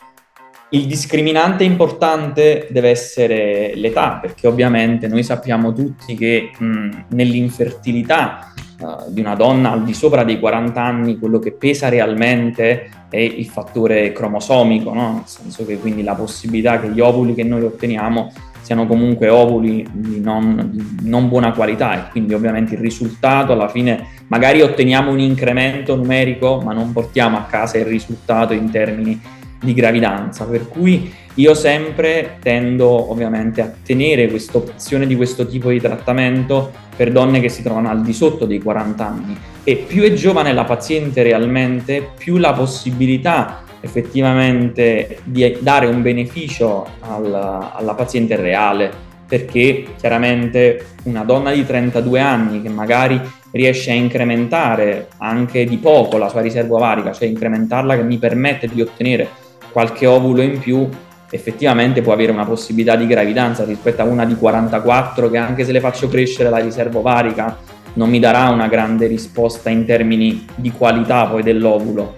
il 0.70 0.86
discriminante 0.86 1.64
importante 1.64 2.68
deve 2.70 2.88
essere 2.88 3.72
l'età, 3.74 4.18
perché 4.18 4.46
ovviamente 4.46 5.08
noi 5.08 5.22
sappiamo 5.22 5.74
tutti 5.74 6.14
che 6.14 6.52
mh, 6.56 7.04
nell'infertilità 7.08 8.50
uh, 8.80 9.12
di 9.12 9.20
una 9.20 9.34
donna 9.34 9.72
al 9.72 9.84
di 9.84 9.92
sopra 9.92 10.24
dei 10.24 10.40
40 10.40 10.82
anni 10.82 11.18
quello 11.18 11.38
che 11.38 11.52
pesa 11.52 11.90
realmente 11.90 12.88
è 13.12 13.18
il 13.18 13.46
fattore 13.46 14.10
cromosomico, 14.12 14.94
no? 14.94 15.12
nel 15.12 15.22
senso 15.26 15.66
che 15.66 15.76
quindi 15.78 16.02
la 16.02 16.14
possibilità 16.14 16.80
che 16.80 16.88
gli 16.88 17.00
ovuli 17.00 17.34
che 17.34 17.44
noi 17.44 17.62
otteniamo 17.62 18.32
siano 18.62 18.86
comunque 18.86 19.28
ovuli 19.28 19.86
di 19.92 20.20
non, 20.20 20.70
di 20.72 21.08
non, 21.08 21.28
buona 21.28 21.52
qualità 21.52 22.06
e 22.06 22.10
quindi 22.10 22.32
ovviamente 22.32 22.74
il 22.74 22.80
risultato 22.80 23.52
alla 23.52 23.68
fine 23.68 24.06
magari 24.28 24.62
otteniamo 24.62 25.10
un 25.10 25.18
incremento 25.18 25.94
numerico 25.94 26.60
ma 26.64 26.72
non 26.72 26.92
portiamo 26.92 27.36
a 27.36 27.42
casa 27.42 27.76
il 27.76 27.84
risultato 27.84 28.54
in 28.54 28.70
termini 28.70 29.20
di 29.62 29.74
gravidanza, 29.74 30.44
per 30.44 30.68
cui 30.68 31.12
io 31.34 31.54
sempre 31.54 32.36
tendo 32.42 33.10
ovviamente 33.10 33.62
a 33.62 33.72
tenere 33.82 34.28
questa 34.28 34.58
opzione 34.58 35.06
di 35.06 35.16
questo 35.16 35.46
tipo 35.46 35.70
di 35.70 35.80
trattamento 35.80 36.70
per 36.94 37.10
donne 37.10 37.40
che 37.40 37.48
si 37.48 37.62
trovano 37.62 37.88
al 37.88 38.02
di 38.02 38.12
sotto 38.12 38.44
dei 38.44 38.60
40 38.60 39.06
anni. 39.06 39.36
E 39.64 39.76
più 39.76 40.02
è 40.02 40.12
giovane 40.12 40.52
la 40.52 40.64
paziente 40.64 41.22
realmente, 41.22 42.10
più 42.18 42.36
la 42.36 42.52
possibilità 42.52 43.62
effettivamente 43.80 45.18
di 45.24 45.56
dare 45.60 45.86
un 45.86 46.02
beneficio 46.02 46.86
alla, 47.00 47.72
alla 47.74 47.94
paziente 47.94 48.36
reale. 48.36 49.10
Perché 49.26 49.86
chiaramente 49.98 50.88
una 51.04 51.24
donna 51.24 51.52
di 51.52 51.64
32 51.64 52.20
anni 52.20 52.60
che 52.60 52.68
magari 52.68 53.18
riesce 53.52 53.90
a 53.90 53.94
incrementare 53.94 55.08
anche 55.18 55.64
di 55.64 55.78
poco 55.78 56.18
la 56.18 56.28
sua 56.28 56.42
riserva 56.42 56.76
ovarica, 56.76 57.12
cioè 57.12 57.28
incrementarla 57.28 57.96
che 57.96 58.02
mi 58.02 58.18
permette 58.18 58.68
di 58.68 58.82
ottenere 58.82 59.28
qualche 59.72 60.06
ovulo 60.06 60.42
in 60.42 60.58
più, 60.58 60.86
effettivamente 61.34 62.02
può 62.02 62.12
avere 62.12 62.30
una 62.30 62.44
possibilità 62.44 62.94
di 62.94 63.06
gravidanza 63.06 63.64
rispetto 63.64 64.02
a 64.02 64.04
una 64.04 64.26
di 64.26 64.36
44 64.36 65.30
che 65.30 65.38
anche 65.38 65.64
se 65.64 65.72
le 65.72 65.80
faccio 65.80 66.06
crescere 66.08 66.50
la 66.50 66.58
riserva 66.58 66.98
ovarica 66.98 67.56
non 67.94 68.10
mi 68.10 68.20
darà 68.20 68.50
una 68.50 68.68
grande 68.68 69.06
risposta 69.06 69.70
in 69.70 69.86
termini 69.86 70.46
di 70.54 70.70
qualità 70.70 71.26
poi 71.26 71.42
dell'ovulo. 71.42 72.14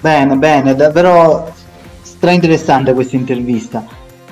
Bene, 0.00 0.36
bene, 0.36 0.74
davvero 0.74 1.50
stra 2.02 2.30
interessante 2.30 2.92
questa 2.92 3.16
intervista. 3.16 3.84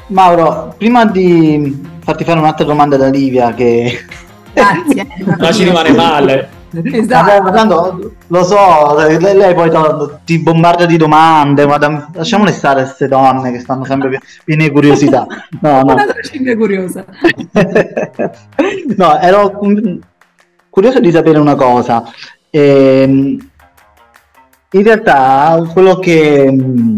Mauro, 0.08 0.74
prima 0.76 1.06
di 1.06 1.82
farti 2.04 2.24
fare 2.24 2.38
un'altra 2.38 2.66
domanda 2.66 2.98
da 2.98 3.08
Livia 3.08 3.54
che... 3.54 4.04
Grazie. 4.52 5.06
Ma 5.38 5.50
ci 5.50 5.64
rimane 5.64 5.92
male. 5.92 6.60
Esatto. 6.80 7.42
Vabbè, 7.42 7.52
tanto 7.52 8.14
lo 8.28 8.44
so, 8.44 8.96
lei, 8.96 9.18
lei 9.18 9.54
poi 9.54 9.70
to, 9.70 10.20
ti 10.24 10.38
bombarda 10.38 10.86
di 10.86 10.96
domande, 10.96 11.66
ma 11.66 11.76
da, 11.76 12.08
lasciamole 12.12 12.52
stare 12.52 12.82
queste 12.82 13.08
donne 13.08 13.52
che 13.52 13.60
stanno 13.60 13.84
sempre 13.84 14.20
piene 14.44 14.64
di 14.64 14.70
curiosità. 14.70 15.26
No, 15.60 15.82
no. 15.82 15.94
Una 15.94 16.56
curiosa. 16.56 17.04
no, 18.96 19.18
ero 19.20 19.60
curioso 20.70 21.00
di 21.00 21.10
sapere 21.10 21.38
una 21.38 21.56
cosa. 21.56 22.04
Ehm, 22.48 23.50
in 24.74 24.82
realtà 24.82 25.62
quello 25.70 25.96
che 25.96 26.50
mm, 26.50 26.96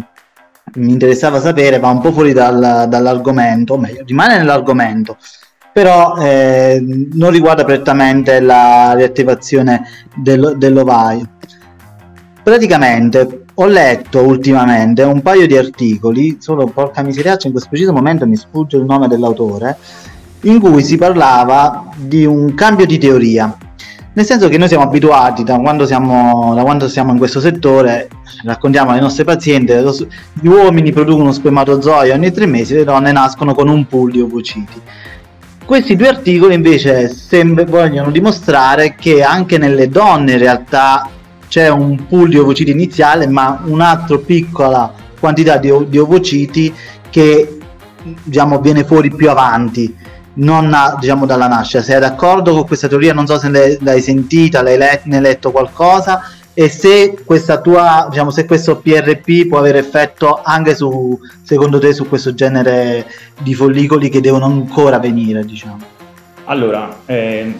mi 0.75 0.93
interessava 0.93 1.41
sapere 1.41 1.81
va 1.81 1.89
un 1.89 2.01
po' 2.01 2.13
fuori 2.13 2.33
dal, 2.33 2.87
dall'argomento, 2.89 3.75
o 3.75 3.79
meglio, 3.79 4.05
rimane 4.07 4.37
nell'argomento 4.37 5.17
però 5.75 6.17
eh, 6.19 6.81
non 7.15 7.33
riguarda 7.33 7.65
prettamente 7.65 8.39
la 8.39 8.93
riattivazione 8.95 9.83
del, 10.15 10.55
dell'ovaio. 10.57 11.29
Praticamente 12.45 13.47
ho 13.55 13.67
letto 13.67 14.21
ultimamente 14.21 15.03
un 15.03 15.21
paio 15.21 15.49
di 15.49 15.57
articoli, 15.57 16.37
solo 16.39 16.67
porca 16.67 17.03
miseriaccia 17.03 17.49
in 17.49 17.53
questo 17.53 17.71
preciso 17.71 17.93
momento 17.93 18.25
mi 18.25 18.37
sfugge 18.37 18.77
il 18.77 18.85
nome 18.85 19.09
dell'autore, 19.09 19.77
in 20.43 20.61
cui 20.61 20.85
si 20.85 20.97
parlava 20.97 21.87
di 21.97 22.25
un 22.25 22.55
cambio 22.55 22.87
di 22.87 22.99
teoria. 22.99 23.57
Nel 24.13 24.25
senso 24.25 24.49
che 24.49 24.59
noi 24.59 24.69
siamo 24.69 24.85
abituati 24.85 25.43
da 25.43 25.59
quando 25.59 25.87
siamo, 25.87 26.55
da 26.55 26.63
quando 26.63 26.87
siamo 26.89 27.11
in 27.11 27.19
questo 27.19 27.41
settore, 27.41 28.09
raccontiamo 28.45 28.93
alle 28.93 29.01
nostre 29.01 29.25
pazienti, 29.25 29.73
gli 30.35 30.47
uomini 30.47 30.93
producono 30.93 31.33
spermatozoi 31.33 32.11
ogni 32.11 32.31
tre 32.31 32.47
mesi, 32.47 32.75
le 32.75 32.85
donne 32.85 33.11
nascono 33.11 33.55
con 33.55 33.67
un 33.67 33.89
pool 33.89 34.13
di 34.13 34.21
ovociti 34.21 34.81
questi 35.65 35.97
due 35.97 36.09
articoli 36.09 36.55
invece 36.55 37.09
sem- 37.09 37.65
vogliono 37.65 38.11
dimostrare 38.11 38.95
che 38.95 39.23
anche 39.23 39.59
nelle 39.59 39.89
donne 39.89 40.33
in 40.33 40.39
realtà 40.39 41.09
c'è 41.49 41.69
un 41.69 42.07
pool 42.07 42.31
di 42.31 42.39
ovociti 42.39 42.71
iniziale, 42.71 43.27
ma 43.27 43.63
un'altra 43.65 44.19
piccola 44.19 44.93
quantità 45.19 45.57
di, 45.57 45.73
di 45.89 45.99
ovociti 45.99 46.75
che 47.11 47.59
diciamo, 48.23 48.61
viene 48.61 48.85
fuori 48.85 49.11
più 49.11 49.31
avanti, 49.31 49.95
non 50.35 50.75
diciamo, 50.99 51.27
dalla 51.27 51.47
nascita. 51.47 51.83
Sei 51.83 52.01
d'accordo 52.01 52.53
con 52.53 52.67
questa 52.67 52.89
teoria? 52.89 53.13
Non 53.13 53.27
so 53.27 53.39
se 53.39 53.79
l'hai 53.81 54.03
sentita, 54.03 54.63
l'hai 54.63 54.77
let- 54.77 55.05
ne 55.05 55.17
hai 55.17 55.23
letto 55.23 55.51
qualcosa 55.51 56.21
e 56.55 56.69
se 56.69 57.19
questa 57.25 57.61
tua 57.61 58.07
diciamo 58.09 58.31
se 58.31 58.47
questo 58.47 58.77
PRP 58.77 59.49
può 59.49 59.59
avere 59.59 59.79
effetto 59.79 60.41
anche 60.43 60.77
su 60.77 61.19
secondo 61.43 61.81
te 61.81 61.93
su 61.93 62.09
questo 62.09 62.33
genere 62.33 63.07
di 63.43 63.55
follicoli 63.55 64.09
che 64.09 64.21
devono 64.21 64.45
ancora 64.47 65.01
venire 65.01 65.45
diciamo? 65.45 65.93
Allora 66.45 67.01
eh, 67.07 67.53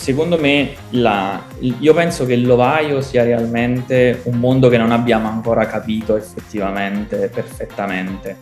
secondo 0.00 0.38
me 0.38 0.72
la, 0.90 1.42
io 1.58 1.92
penso 1.92 2.24
che 2.24 2.34
l'ovaio 2.36 3.02
sia 3.02 3.22
realmente 3.22 4.22
un 4.24 4.38
mondo 4.38 4.70
che 4.70 4.78
non 4.78 4.92
abbiamo 4.92 5.28
ancora 5.28 5.66
capito 5.66 6.16
effettivamente 6.16 7.30
perfettamente. 7.32 8.36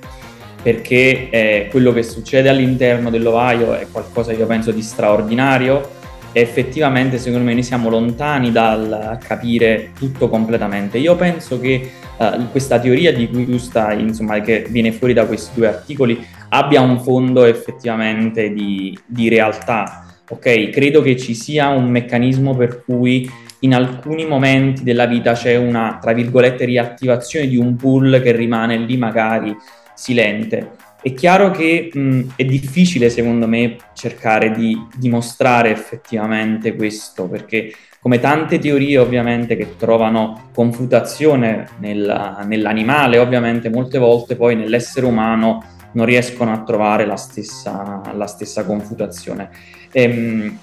Perché 0.60 1.30
eh, 1.30 1.68
quello 1.70 1.92
che 1.92 2.02
succede 2.02 2.48
all'interno 2.48 3.10
dell'ovaio 3.10 3.74
è 3.74 3.86
qualcosa 3.90 4.32
io 4.32 4.46
penso 4.46 4.70
di 4.70 4.82
straordinario 4.82 5.96
effettivamente 6.32 7.18
secondo 7.18 7.44
me 7.44 7.54
noi 7.54 7.62
siamo 7.62 7.88
lontani 7.88 8.52
dal 8.52 9.18
capire 9.26 9.90
tutto 9.98 10.28
completamente. 10.28 10.98
Io 10.98 11.16
penso 11.16 11.58
che 11.60 11.90
uh, 12.16 12.50
questa 12.50 12.78
teoria 12.78 13.12
di 13.12 13.28
cui 13.28 13.46
tu 13.46 13.58
stai, 13.58 14.00
insomma, 14.00 14.40
che 14.40 14.66
viene 14.68 14.92
fuori 14.92 15.12
da 15.12 15.26
questi 15.26 15.52
due 15.54 15.68
articoli, 15.68 16.24
abbia 16.50 16.80
un 16.80 17.00
fondo 17.00 17.44
effettivamente 17.44 18.52
di, 18.52 18.98
di 19.06 19.28
realtà. 19.28 20.04
Ok, 20.30 20.70
credo 20.70 21.00
che 21.00 21.16
ci 21.16 21.34
sia 21.34 21.68
un 21.68 21.88
meccanismo 21.88 22.54
per 22.54 22.82
cui 22.84 23.28
in 23.60 23.74
alcuni 23.74 24.26
momenti 24.26 24.84
della 24.84 25.06
vita 25.06 25.32
c'è 25.32 25.56
una, 25.56 25.98
tra 26.00 26.12
virgolette, 26.12 26.64
riattivazione 26.64 27.48
di 27.48 27.56
un 27.56 27.76
pool 27.76 28.20
che 28.22 28.32
rimane 28.32 28.76
lì 28.76 28.96
magari 28.96 29.56
silente. 29.94 30.72
È 31.00 31.14
chiaro 31.14 31.50
che 31.50 31.90
mh, 31.92 32.20
è 32.36 32.44
difficile, 32.44 33.08
secondo 33.08 33.46
me, 33.46 33.76
cercare 33.94 34.50
di 34.50 34.76
dimostrare 34.96 35.70
effettivamente 35.70 36.74
questo, 36.74 37.28
perché 37.28 37.72
come 38.00 38.20
tante 38.20 38.58
teorie 38.58 38.98
ovviamente 38.98 39.56
che 39.56 39.76
trovano 39.76 40.50
confutazione 40.52 41.68
nel, 41.78 42.44
nell'animale, 42.46 43.18
ovviamente 43.18 43.70
molte 43.70 43.98
volte 43.98 44.36
poi 44.36 44.56
nell'essere 44.56 45.06
umano 45.06 45.64
non 45.92 46.04
riescono 46.04 46.52
a 46.52 46.62
trovare 46.62 47.06
la 47.06 47.16
stessa, 47.16 48.02
la 48.14 48.26
stessa 48.26 48.64
confutazione. 48.64 49.50
Ehm, 49.92 50.58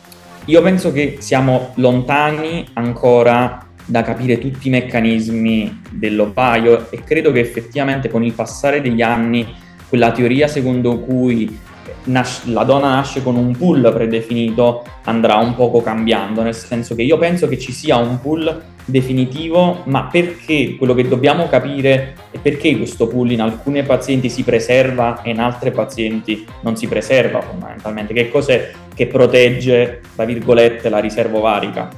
io 0.45 0.61
penso 0.61 0.91
che 0.91 1.17
siamo 1.19 1.71
lontani 1.75 2.65
ancora 2.73 3.67
da 3.85 4.01
capire 4.01 4.37
tutti 4.37 4.67
i 4.67 4.71
meccanismi 4.71 5.81
dell'ovaio 5.91 6.89
e 6.89 7.03
credo 7.03 7.31
che 7.31 7.39
effettivamente 7.39 8.09
con 8.09 8.23
il 8.23 8.33
passare 8.33 8.81
degli 8.81 9.01
anni 9.01 9.63
quella 9.87 10.11
teoria 10.11 10.47
secondo 10.47 10.99
cui 10.99 11.59
la 12.05 12.63
donna 12.63 12.89
nasce 12.89 13.23
con 13.23 13.35
un 13.35 13.55
pool 13.55 13.91
predefinito 13.93 14.83
andrà 15.05 15.35
un 15.37 15.55
poco 15.55 15.81
cambiando, 15.81 16.41
nel 16.41 16.55
senso 16.55 16.95
che 16.95 17.01
io 17.01 17.17
penso 17.17 17.47
che 17.47 17.57
ci 17.57 17.71
sia 17.71 17.97
un 17.97 18.19
pool 18.21 18.63
definitivo, 18.85 19.81
ma 19.85 20.03
perché 20.03 20.75
quello 20.77 20.93
che 20.93 21.07
dobbiamo 21.07 21.47
capire 21.47 22.15
è 22.29 22.37
perché 22.37 22.77
questo 22.77 23.07
pool 23.07 23.31
in 23.31 23.41
alcune 23.41 23.83
pazienti 23.83 24.29
si 24.29 24.43
preserva 24.43 25.21
e 25.23 25.31
in 25.31 25.39
altre 25.39 25.71
pazienti 25.71 26.45
non 26.61 26.77
si 26.77 26.87
preserva 26.87 27.41
fondamentalmente, 27.41 28.13
che 28.13 28.29
cos'è 28.29 28.71
che 28.93 29.07
protegge, 29.07 30.01
tra 30.15 30.25
virgolette, 30.25 30.89
la 30.89 30.99
riserva 30.99 31.37
ovarica. 31.37 31.89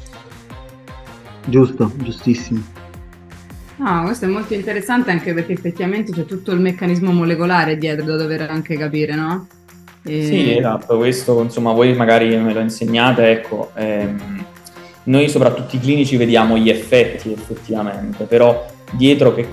Giusto, 1.46 1.92
giustissimo. 1.98 2.77
No, 3.78 4.04
questo 4.06 4.26
è 4.26 4.28
molto 4.28 4.54
interessante 4.54 5.12
anche 5.12 5.34
perché 5.34 5.54
effettivamente 5.54 6.12
c'è 6.12 6.26
tutto 6.26 6.52
il 6.52 6.60
meccanismo 6.60 7.12
molecolare 7.12 7.78
dietro 7.78 8.06
da 8.06 8.16
dover 8.16 8.50
anche 8.50 8.76
capire, 8.76 9.14
no? 9.14 9.48
E... 10.04 10.26
Sì, 10.26 10.58
esatto, 10.58 10.98
questo 10.98 11.42
insomma 11.42 11.74
voi 11.74 11.94
magari 11.94 12.36
me 12.38 12.54
lo 12.54 12.60
insegnate, 12.60 13.30
ecco, 13.30 13.72
ehm, 13.76 14.46
noi 15.04 15.30
soprattutto 15.30 15.76
i 15.76 15.80
clinici 15.80 16.18
vediamo 16.18 16.58
gli 16.58 16.70
effetti 16.70 17.32
effettivamente, 17.32 18.24
però 18.24 18.66
dietro 18.92 19.36
che, 19.36 19.48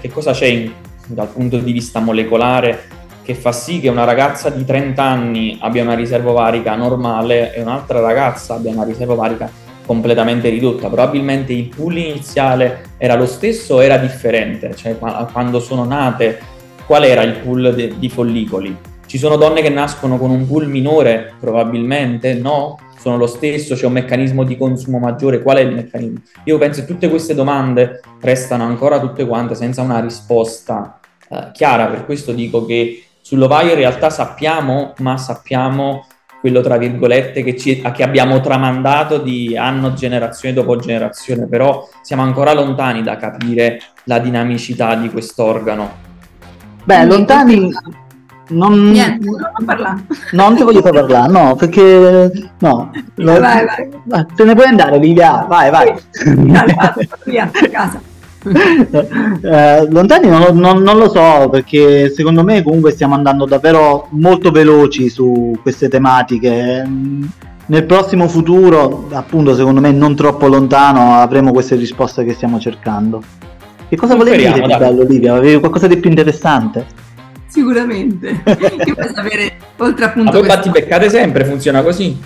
che 0.00 0.08
cosa 0.08 0.32
c'è 0.32 0.46
in, 0.46 0.72
dal 1.06 1.28
punto 1.28 1.58
di 1.58 1.72
vista 1.72 2.00
molecolare 2.00 2.96
che 3.22 3.34
fa 3.34 3.52
sì 3.52 3.80
che 3.80 3.90
una 3.90 4.04
ragazza 4.04 4.48
di 4.48 4.64
30 4.64 5.02
anni 5.02 5.58
abbia 5.60 5.82
una 5.82 5.94
riserva 5.94 6.30
ovarica 6.30 6.74
normale 6.74 7.54
e 7.54 7.60
un'altra 7.60 8.00
ragazza 8.00 8.54
abbia 8.54 8.70
una 8.70 8.84
riserva 8.84 9.12
ovarica 9.12 9.50
completamente 9.88 10.50
ridotta. 10.50 10.88
Probabilmente 10.88 11.54
il 11.54 11.68
pool 11.74 11.96
iniziale 11.96 12.90
era 12.98 13.14
lo 13.14 13.24
stesso 13.24 13.76
o 13.76 13.82
era 13.82 13.96
differente, 13.96 14.76
cioè 14.76 14.98
quando 14.98 15.60
sono 15.60 15.84
nate 15.84 16.38
qual 16.84 17.04
era 17.04 17.22
il 17.22 17.38
pool 17.38 17.74
de- 17.74 17.98
di 17.98 18.10
follicoli? 18.10 18.76
Ci 19.06 19.16
sono 19.16 19.36
donne 19.36 19.62
che 19.62 19.70
nascono 19.70 20.18
con 20.18 20.30
un 20.30 20.46
pool 20.46 20.68
minore? 20.68 21.32
Probabilmente 21.40 22.34
no 22.34 22.78
sono 22.98 23.16
lo 23.16 23.26
stesso, 23.26 23.74
c'è 23.74 23.86
un 23.86 23.92
meccanismo 23.92 24.44
di 24.44 24.58
consumo 24.58 24.98
maggiore, 24.98 25.40
qual 25.40 25.56
è 25.56 25.60
il 25.60 25.74
meccanismo? 25.74 26.20
Io 26.44 26.58
penso 26.58 26.80
che 26.80 26.86
tutte 26.86 27.08
queste 27.08 27.34
domande 27.34 28.00
restano 28.20 28.64
ancora 28.64 29.00
tutte 29.00 29.26
quante 29.26 29.54
senza 29.54 29.80
una 29.80 30.00
risposta 30.00 31.00
eh, 31.30 31.50
chiara, 31.52 31.86
per 31.86 32.04
questo 32.04 32.32
dico 32.32 32.66
che 32.66 33.04
sull'ovaio 33.22 33.70
in 33.70 33.76
realtà 33.76 34.10
sappiamo, 34.10 34.92
ma 34.98 35.16
sappiamo 35.16 36.06
quello 36.40 36.60
tra 36.60 36.76
virgolette 36.76 37.42
che, 37.42 37.56
ci, 37.56 37.80
che 37.80 38.02
abbiamo 38.02 38.40
tramandato 38.40 39.18
di 39.18 39.56
anno, 39.56 39.94
generazione 39.94 40.54
dopo 40.54 40.76
generazione, 40.76 41.46
però 41.46 41.88
siamo 42.02 42.22
ancora 42.22 42.52
lontani 42.52 43.02
da 43.02 43.16
capire 43.16 43.80
la 44.04 44.18
dinamicità 44.18 44.94
di 44.94 45.10
quest'organo. 45.10 46.06
Beh, 46.84 47.04
lontani 47.04 47.70
non, 48.50 48.90
Niente, 48.90 49.28
non 49.28 49.64
parlare. 49.64 50.04
Non 50.32 50.56
ti 50.56 50.62
voglio 50.62 50.80
far 50.80 50.92
parlare, 50.92 51.30
no, 51.30 51.54
perché 51.54 52.50
no. 52.58 52.90
Vai, 53.16 53.40
vai, 53.40 53.66
vai. 54.04 54.26
Te 54.34 54.44
ne 54.44 54.54
puoi 54.54 54.66
andare, 54.66 54.98
Livia, 54.98 55.44
vai, 55.46 55.70
vai. 55.70 55.94
Via, 57.24 57.50
a 57.52 57.68
casa. 57.68 58.00
eh, 59.42 59.90
lontani 59.90 60.28
non, 60.28 60.56
non, 60.56 60.82
non, 60.82 60.96
lo 60.96 61.08
so 61.08 61.48
perché 61.50 62.10
secondo 62.10 62.44
me 62.44 62.62
comunque 62.62 62.92
stiamo 62.92 63.14
andando 63.14 63.46
davvero 63.46 64.06
molto 64.10 64.50
veloci 64.50 65.08
su 65.08 65.58
queste 65.60 65.88
tematiche 65.88 66.86
nel 67.66 67.84
prossimo 67.84 68.28
futuro 68.28 69.08
appunto 69.10 69.54
secondo 69.54 69.80
me 69.80 69.90
non 69.90 70.14
troppo 70.14 70.46
lontano 70.46 71.14
avremo 71.14 71.52
queste 71.52 71.74
risposte 71.74 72.24
che 72.24 72.34
stiamo 72.34 72.60
cercando 72.60 73.22
che 73.88 73.96
cosa 73.96 74.14
volevi 74.14 74.36
dire 74.36 74.66
di 74.66 74.76
bello 74.76 75.02
Olivia? 75.02 75.34
avevi 75.34 75.58
qualcosa 75.58 75.86
di 75.86 75.96
più 75.96 76.10
interessante? 76.10 77.06
Sicuramente. 77.46 78.28
Io 78.44 78.94
voglio 78.94 79.12
sapere, 79.14 79.56
oltre 79.78 80.04
appunto... 80.04 80.24
Ma 80.24 80.30
voi 80.32 80.40
questa... 80.40 80.56
batti 80.56 80.70
beccate 80.70 81.08
sempre, 81.08 81.46
funziona 81.46 81.82
così? 81.82 82.16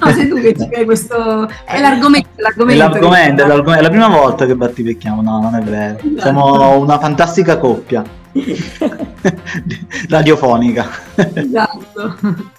No, 0.00 0.12
sei 0.12 0.28
tu 0.28 0.40
che 0.40 0.54
ci 0.56 0.68
fai 0.72 0.84
questo... 0.84 1.48
È 1.64 1.80
l'argomento, 1.80 2.28
l'argomento, 2.36 2.84
è 2.84 2.88
l'argomento, 2.88 3.42
che... 3.42 3.48
l'argomento, 3.48 3.80
è 3.80 3.82
la 3.82 3.90
prima 3.90 4.08
volta 4.08 4.46
che 4.46 4.54
batti 4.54 4.82
becchiamo, 4.82 5.22
no, 5.22 5.40
non 5.40 5.54
è 5.56 5.62
vero. 5.62 5.98
Esatto. 5.98 6.20
Siamo 6.20 6.78
una 6.78 6.98
fantastica 6.98 7.58
coppia. 7.58 8.04
Radiofonica. 10.08 10.88
Esatto. 11.34 12.56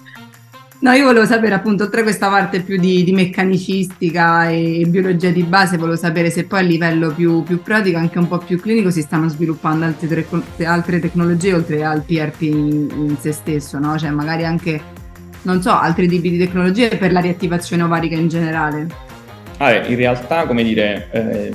No, 0.82 0.94
io 0.94 1.04
volevo 1.04 1.26
sapere 1.26 1.56
appunto, 1.56 1.84
oltre 1.84 2.00
a 2.00 2.04
questa 2.04 2.30
parte 2.30 2.62
più 2.62 2.80
di, 2.80 3.04
di, 3.04 3.12
meccanicistica 3.12 4.50
e 4.50 4.86
biologia 4.88 5.30
di 5.30 5.44
base, 5.44 5.76
volevo 5.76 5.98
sapere 5.98 6.30
se 6.30 6.46
poi 6.46 6.60
a 6.60 6.64
livello 6.64 7.12
più, 7.12 7.44
più 7.44 7.62
pratico, 7.62 7.98
anche 7.98 8.18
un 8.18 8.30
po' 8.30 8.38
più 8.38 8.58
clinico, 8.62 8.90
si 8.90 9.02
stanno 9.02 9.28
sviluppando 9.28 9.84
altre, 9.84 10.26
altre 10.64 11.00
tecnologie 11.02 11.54
oltre 11.54 11.84
al 11.84 12.04
PRP 12.04 12.42
in, 12.44 12.90
in 12.96 13.18
se 13.20 13.34
stesso, 13.34 13.78
no? 13.78 13.98
Cioè 13.98 14.12
magari 14.12 14.46
anche, 14.46 14.82
non 15.44 15.62
so, 15.62 15.72
altri 15.72 16.08
tipi 16.08 16.30
di 16.30 16.38
tecnologie 16.38 16.90
per 16.98 17.12
la 17.12 17.20
riattivazione 17.20 17.84
ovarica 17.84 18.16
in 18.16 18.28
generale. 18.28 18.88
Ah, 19.58 19.86
in 19.86 19.96
realtà, 19.96 20.46
come 20.46 20.64
dire, 20.64 21.10
eh, 21.12 21.54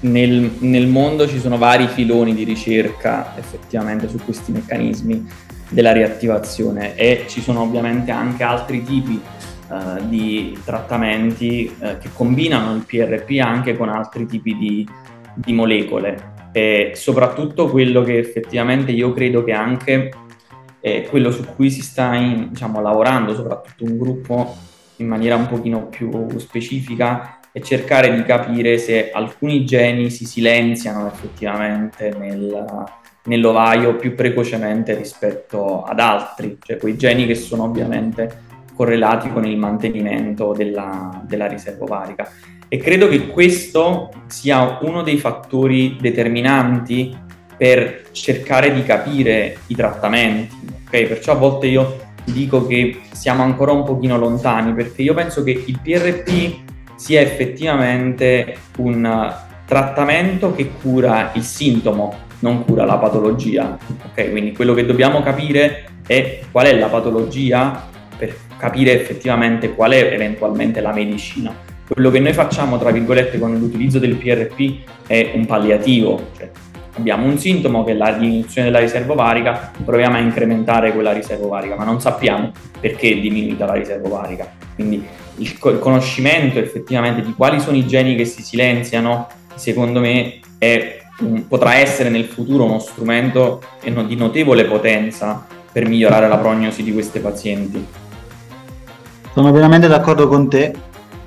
nel, 0.00 0.50
nel 0.58 0.86
mondo 0.86 1.26
ci 1.26 1.38
sono 1.38 1.56
vari 1.56 1.86
filoni 1.88 2.34
di 2.34 2.44
ricerca 2.44 3.34
effettivamente 3.36 4.08
su 4.08 4.18
questi 4.18 4.52
meccanismi 4.52 5.26
della 5.68 5.92
riattivazione 5.92 6.94
e 6.96 7.24
ci 7.28 7.40
sono 7.40 7.62
ovviamente 7.62 8.10
anche 8.10 8.42
altri 8.44 8.84
tipi 8.84 9.20
uh, 9.68 10.06
di 10.06 10.56
trattamenti 10.64 11.74
uh, 11.78 11.98
che 11.98 12.10
combinano 12.12 12.74
il 12.74 12.84
PRP 12.86 13.40
anche 13.40 13.76
con 13.76 13.88
altri 13.88 14.26
tipi 14.26 14.56
di, 14.56 14.88
di, 15.34 15.52
molecole 15.52 16.34
e 16.52 16.92
soprattutto 16.94 17.68
quello 17.68 18.02
che 18.02 18.18
effettivamente 18.18 18.92
io 18.92 19.12
credo 19.12 19.42
che 19.42 19.52
anche 19.52 20.10
è 20.86 21.02
quello 21.02 21.32
su 21.32 21.44
cui 21.44 21.68
si 21.68 21.82
sta 21.82 22.14
in, 22.14 22.50
diciamo, 22.50 22.80
lavorando 22.80 23.34
soprattutto 23.34 23.82
un 23.82 23.98
gruppo 23.98 24.56
in 24.98 25.08
maniera 25.08 25.34
un 25.34 25.48
pochino 25.48 25.88
più 25.88 26.38
specifica 26.38 27.40
e 27.50 27.60
cercare 27.60 28.14
di 28.14 28.22
capire 28.22 28.78
se 28.78 29.10
alcuni 29.10 29.64
geni 29.64 30.10
si 30.10 30.24
silenziano 30.24 31.08
effettivamente 31.08 32.14
nel, 32.16 32.84
nell'ovaio 33.24 33.96
più 33.96 34.14
precocemente 34.14 34.94
rispetto 34.94 35.82
ad 35.82 35.98
altri, 35.98 36.56
cioè 36.62 36.76
quei 36.76 36.96
geni 36.96 37.26
che 37.26 37.34
sono 37.34 37.64
ovviamente 37.64 38.44
correlati 38.72 39.32
con 39.32 39.44
il 39.44 39.56
mantenimento 39.56 40.52
della, 40.52 41.20
della 41.26 41.48
riserva 41.48 41.82
ovarica. 41.82 42.30
E 42.68 42.76
credo 42.78 43.08
che 43.08 43.26
questo 43.26 44.10
sia 44.28 44.78
uno 44.82 45.02
dei 45.02 45.18
fattori 45.18 45.96
determinanti 46.00 47.24
per 47.56 48.04
cercare 48.12 48.72
di 48.72 48.84
capire 48.84 49.56
i 49.66 49.74
trattamenti. 49.74 50.75
Okay? 50.86 51.06
Perciò 51.06 51.32
a 51.32 51.36
volte 51.36 51.66
io 51.66 52.04
dico 52.24 52.66
che 52.66 53.00
siamo 53.12 53.42
ancora 53.42 53.72
un 53.72 53.84
pochino 53.84 54.18
lontani, 54.18 54.72
perché 54.72 55.02
io 55.02 55.14
penso 55.14 55.42
che 55.42 55.62
il 55.64 55.78
PRP 55.82 56.64
sia 56.96 57.20
effettivamente 57.20 58.56
un 58.78 59.34
trattamento 59.66 60.54
che 60.54 60.70
cura 60.80 61.32
il 61.34 61.42
sintomo, 61.42 62.24
non 62.40 62.64
cura 62.64 62.84
la 62.84 62.98
patologia. 62.98 63.76
Ok, 64.10 64.30
quindi 64.30 64.52
quello 64.52 64.74
che 64.74 64.86
dobbiamo 64.86 65.22
capire 65.22 65.84
è 66.06 66.40
qual 66.50 66.66
è 66.66 66.78
la 66.78 66.86
patologia 66.86 67.88
per 68.16 68.34
capire 68.56 68.98
effettivamente 68.98 69.74
qual 69.74 69.92
è 69.92 70.12
eventualmente 70.12 70.80
la 70.80 70.92
medicina. 70.92 71.54
Quello 71.86 72.10
che 72.10 72.18
noi 72.18 72.32
facciamo, 72.32 72.78
tra 72.78 72.90
virgolette, 72.90 73.38
con 73.38 73.56
l'utilizzo 73.56 73.98
del 73.98 74.16
PRP 74.16 75.06
è 75.06 75.32
un 75.34 75.46
palliativo, 75.46 76.30
cioè 76.36 76.50
abbiamo 76.96 77.26
un 77.26 77.38
sintomo 77.38 77.84
che 77.84 77.92
è 77.92 77.94
la 77.94 78.12
diminuzione 78.12 78.68
della 78.68 78.80
riserva 78.80 79.12
ovarica, 79.12 79.72
proviamo 79.84 80.16
a 80.16 80.20
incrementare 80.20 80.92
quella 80.92 81.12
riserva 81.12 81.46
ovarica, 81.46 81.76
ma 81.76 81.84
non 81.84 82.00
sappiamo 82.00 82.52
perché 82.80 83.10
è 83.10 83.16
diminuita 83.18 83.66
la 83.66 83.74
riserva 83.74 84.08
ovarica. 84.08 84.50
Quindi 84.74 85.04
il, 85.36 85.58
conoscimento 85.58 86.58
effettivamente 86.58 87.22
di 87.22 87.34
quali 87.34 87.60
sono 87.60 87.76
i 87.76 87.86
geni 87.86 88.16
che 88.16 88.24
si 88.24 88.42
silenziano, 88.42 89.28
secondo 89.54 90.00
me 90.00 90.40
è, 90.58 91.02
potrà 91.46 91.74
essere 91.74 92.08
nel 92.08 92.24
futuro 92.24 92.64
uno 92.64 92.78
strumento 92.78 93.62
di 93.82 94.16
notevole 94.16 94.64
potenza 94.64 95.46
per 95.70 95.86
migliorare 95.86 96.28
la 96.28 96.38
prognosi 96.38 96.82
di 96.82 96.92
queste 96.92 97.20
pazienti. 97.20 97.86
Sono 99.34 99.52
veramente 99.52 99.86
d'accordo 99.86 100.28
con 100.28 100.48
te. 100.48 100.72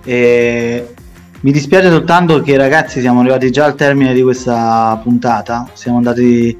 E 0.04 0.94
mi 1.42 1.52
dispiace 1.52 1.90
soltanto 1.90 2.42
che 2.42 2.58
ragazzi 2.58 3.00
siamo 3.00 3.22
arrivati 3.22 3.50
già 3.50 3.66
al 3.66 3.76
termine 3.76 4.14
di 4.14 4.22
questa 4.22 5.00
puntata. 5.02 5.70
Siamo 5.74 5.98
andati, 5.98 6.58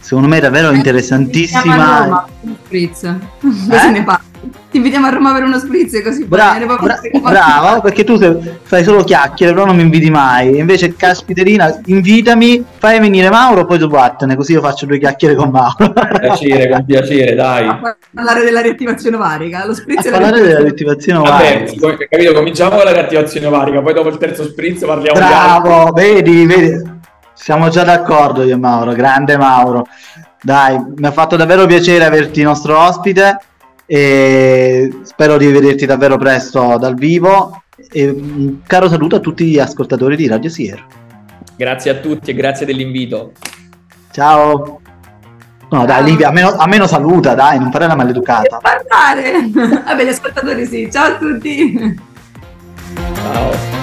secondo 0.00 0.28
me, 0.28 0.40
davvero 0.40 0.70
eh, 0.70 0.76
interessantissima. 0.76 2.02
Roma. 2.02 2.26
Eh? 2.42 4.04
Ti 4.68 4.78
invitiamo 4.78 5.06
a 5.06 5.10
Roma 5.10 5.32
per 5.32 5.44
uno 5.44 5.58
spritz 5.58 6.02
così 6.02 6.24
Bra- 6.24 6.58
bra- 6.58 7.00
bravo 7.22 7.80
perché 7.80 8.02
tu 8.02 8.18
fai 8.62 8.82
solo 8.82 9.04
chiacchiere 9.04 9.52
però 9.52 9.64
non 9.64 9.76
mi 9.76 9.82
inviti 9.82 10.10
mai. 10.10 10.58
Invece 10.58 10.96
caspiterina 10.96 11.80
invitami 11.86 12.64
fai 12.76 12.98
venire 12.98 13.30
Mauro 13.30 13.64
poi 13.64 13.78
tu 13.78 13.86
vattene 13.88 14.34
così 14.34 14.52
io 14.52 14.60
faccio 14.60 14.86
due 14.86 14.98
chiacchiere 14.98 15.36
con 15.36 15.50
Mauro. 15.50 15.92
Piacere 16.18 16.68
con 16.68 16.84
piacere 16.84 17.34
dai. 17.36 17.66
A 17.68 17.96
parlare 18.12 18.42
della 18.42 18.60
riattivazione 18.60 19.16
ovarica 19.16 19.64
lo 19.64 19.72
spritz 19.72 20.06
a 20.06 20.10
parlare 20.10 20.40
della 20.40 20.60
riattivazione 20.60 21.18
ovarica. 21.20 21.72
Vabbè, 21.80 22.08
capito 22.08 22.32
cominciamo 22.32 22.76
con 22.76 22.84
la 22.84 22.92
riattivazione 22.92 23.46
ovarica 23.46 23.80
poi 23.80 23.94
dopo 23.94 24.08
il 24.08 24.18
terzo 24.18 24.44
spritz 24.44 24.84
parliamo 24.84 25.18
bravo 25.18 25.92
vedi 25.92 26.44
vedi. 26.44 26.94
Siamo 27.34 27.68
già 27.68 27.84
d'accordo 27.84 28.42
io 28.42 28.54
e 28.54 28.58
Mauro 28.58 28.92
grande 28.92 29.36
Mauro. 29.36 29.86
Dai 30.42 30.76
mi 30.96 31.06
ha 31.06 31.12
fatto 31.12 31.36
davvero 31.36 31.66
piacere 31.66 32.04
averti 32.04 32.42
nostro 32.42 32.78
ospite 32.78 33.38
e 33.86 35.00
spero 35.04 35.36
di 35.36 35.46
vederti 35.46 35.86
davvero 35.86 36.18
presto 36.18 36.76
dal 36.78 36.94
vivo 36.94 37.62
e 37.90 38.08
un 38.08 38.58
caro 38.66 38.88
saluto 38.88 39.16
a 39.16 39.20
tutti 39.20 39.44
gli 39.44 39.58
ascoltatori 39.58 40.16
di 40.16 40.26
Radio 40.26 40.50
Sier. 40.50 40.84
Grazie 41.56 41.90
a 41.90 41.94
tutti 41.94 42.30
e 42.30 42.34
grazie 42.34 42.66
dell'invito. 42.66 43.32
Ciao. 44.10 44.80
No, 45.68 45.84
dai, 45.84 46.04
Livia, 46.04 46.28
almeno, 46.28 46.50
almeno 46.50 46.86
saluta, 46.86 47.34
dai, 47.34 47.58
non 47.58 47.72
fare 47.72 47.86
la 47.86 47.96
maleducata. 47.96 48.58
Parlare. 48.58 49.50
Vabbè, 49.84 50.04
gli 50.04 50.08
ascoltatori 50.08 50.66
sì. 50.66 50.88
Ciao 50.90 51.14
a 51.14 51.16
tutti. 51.16 52.00
Ciao. 53.14 53.75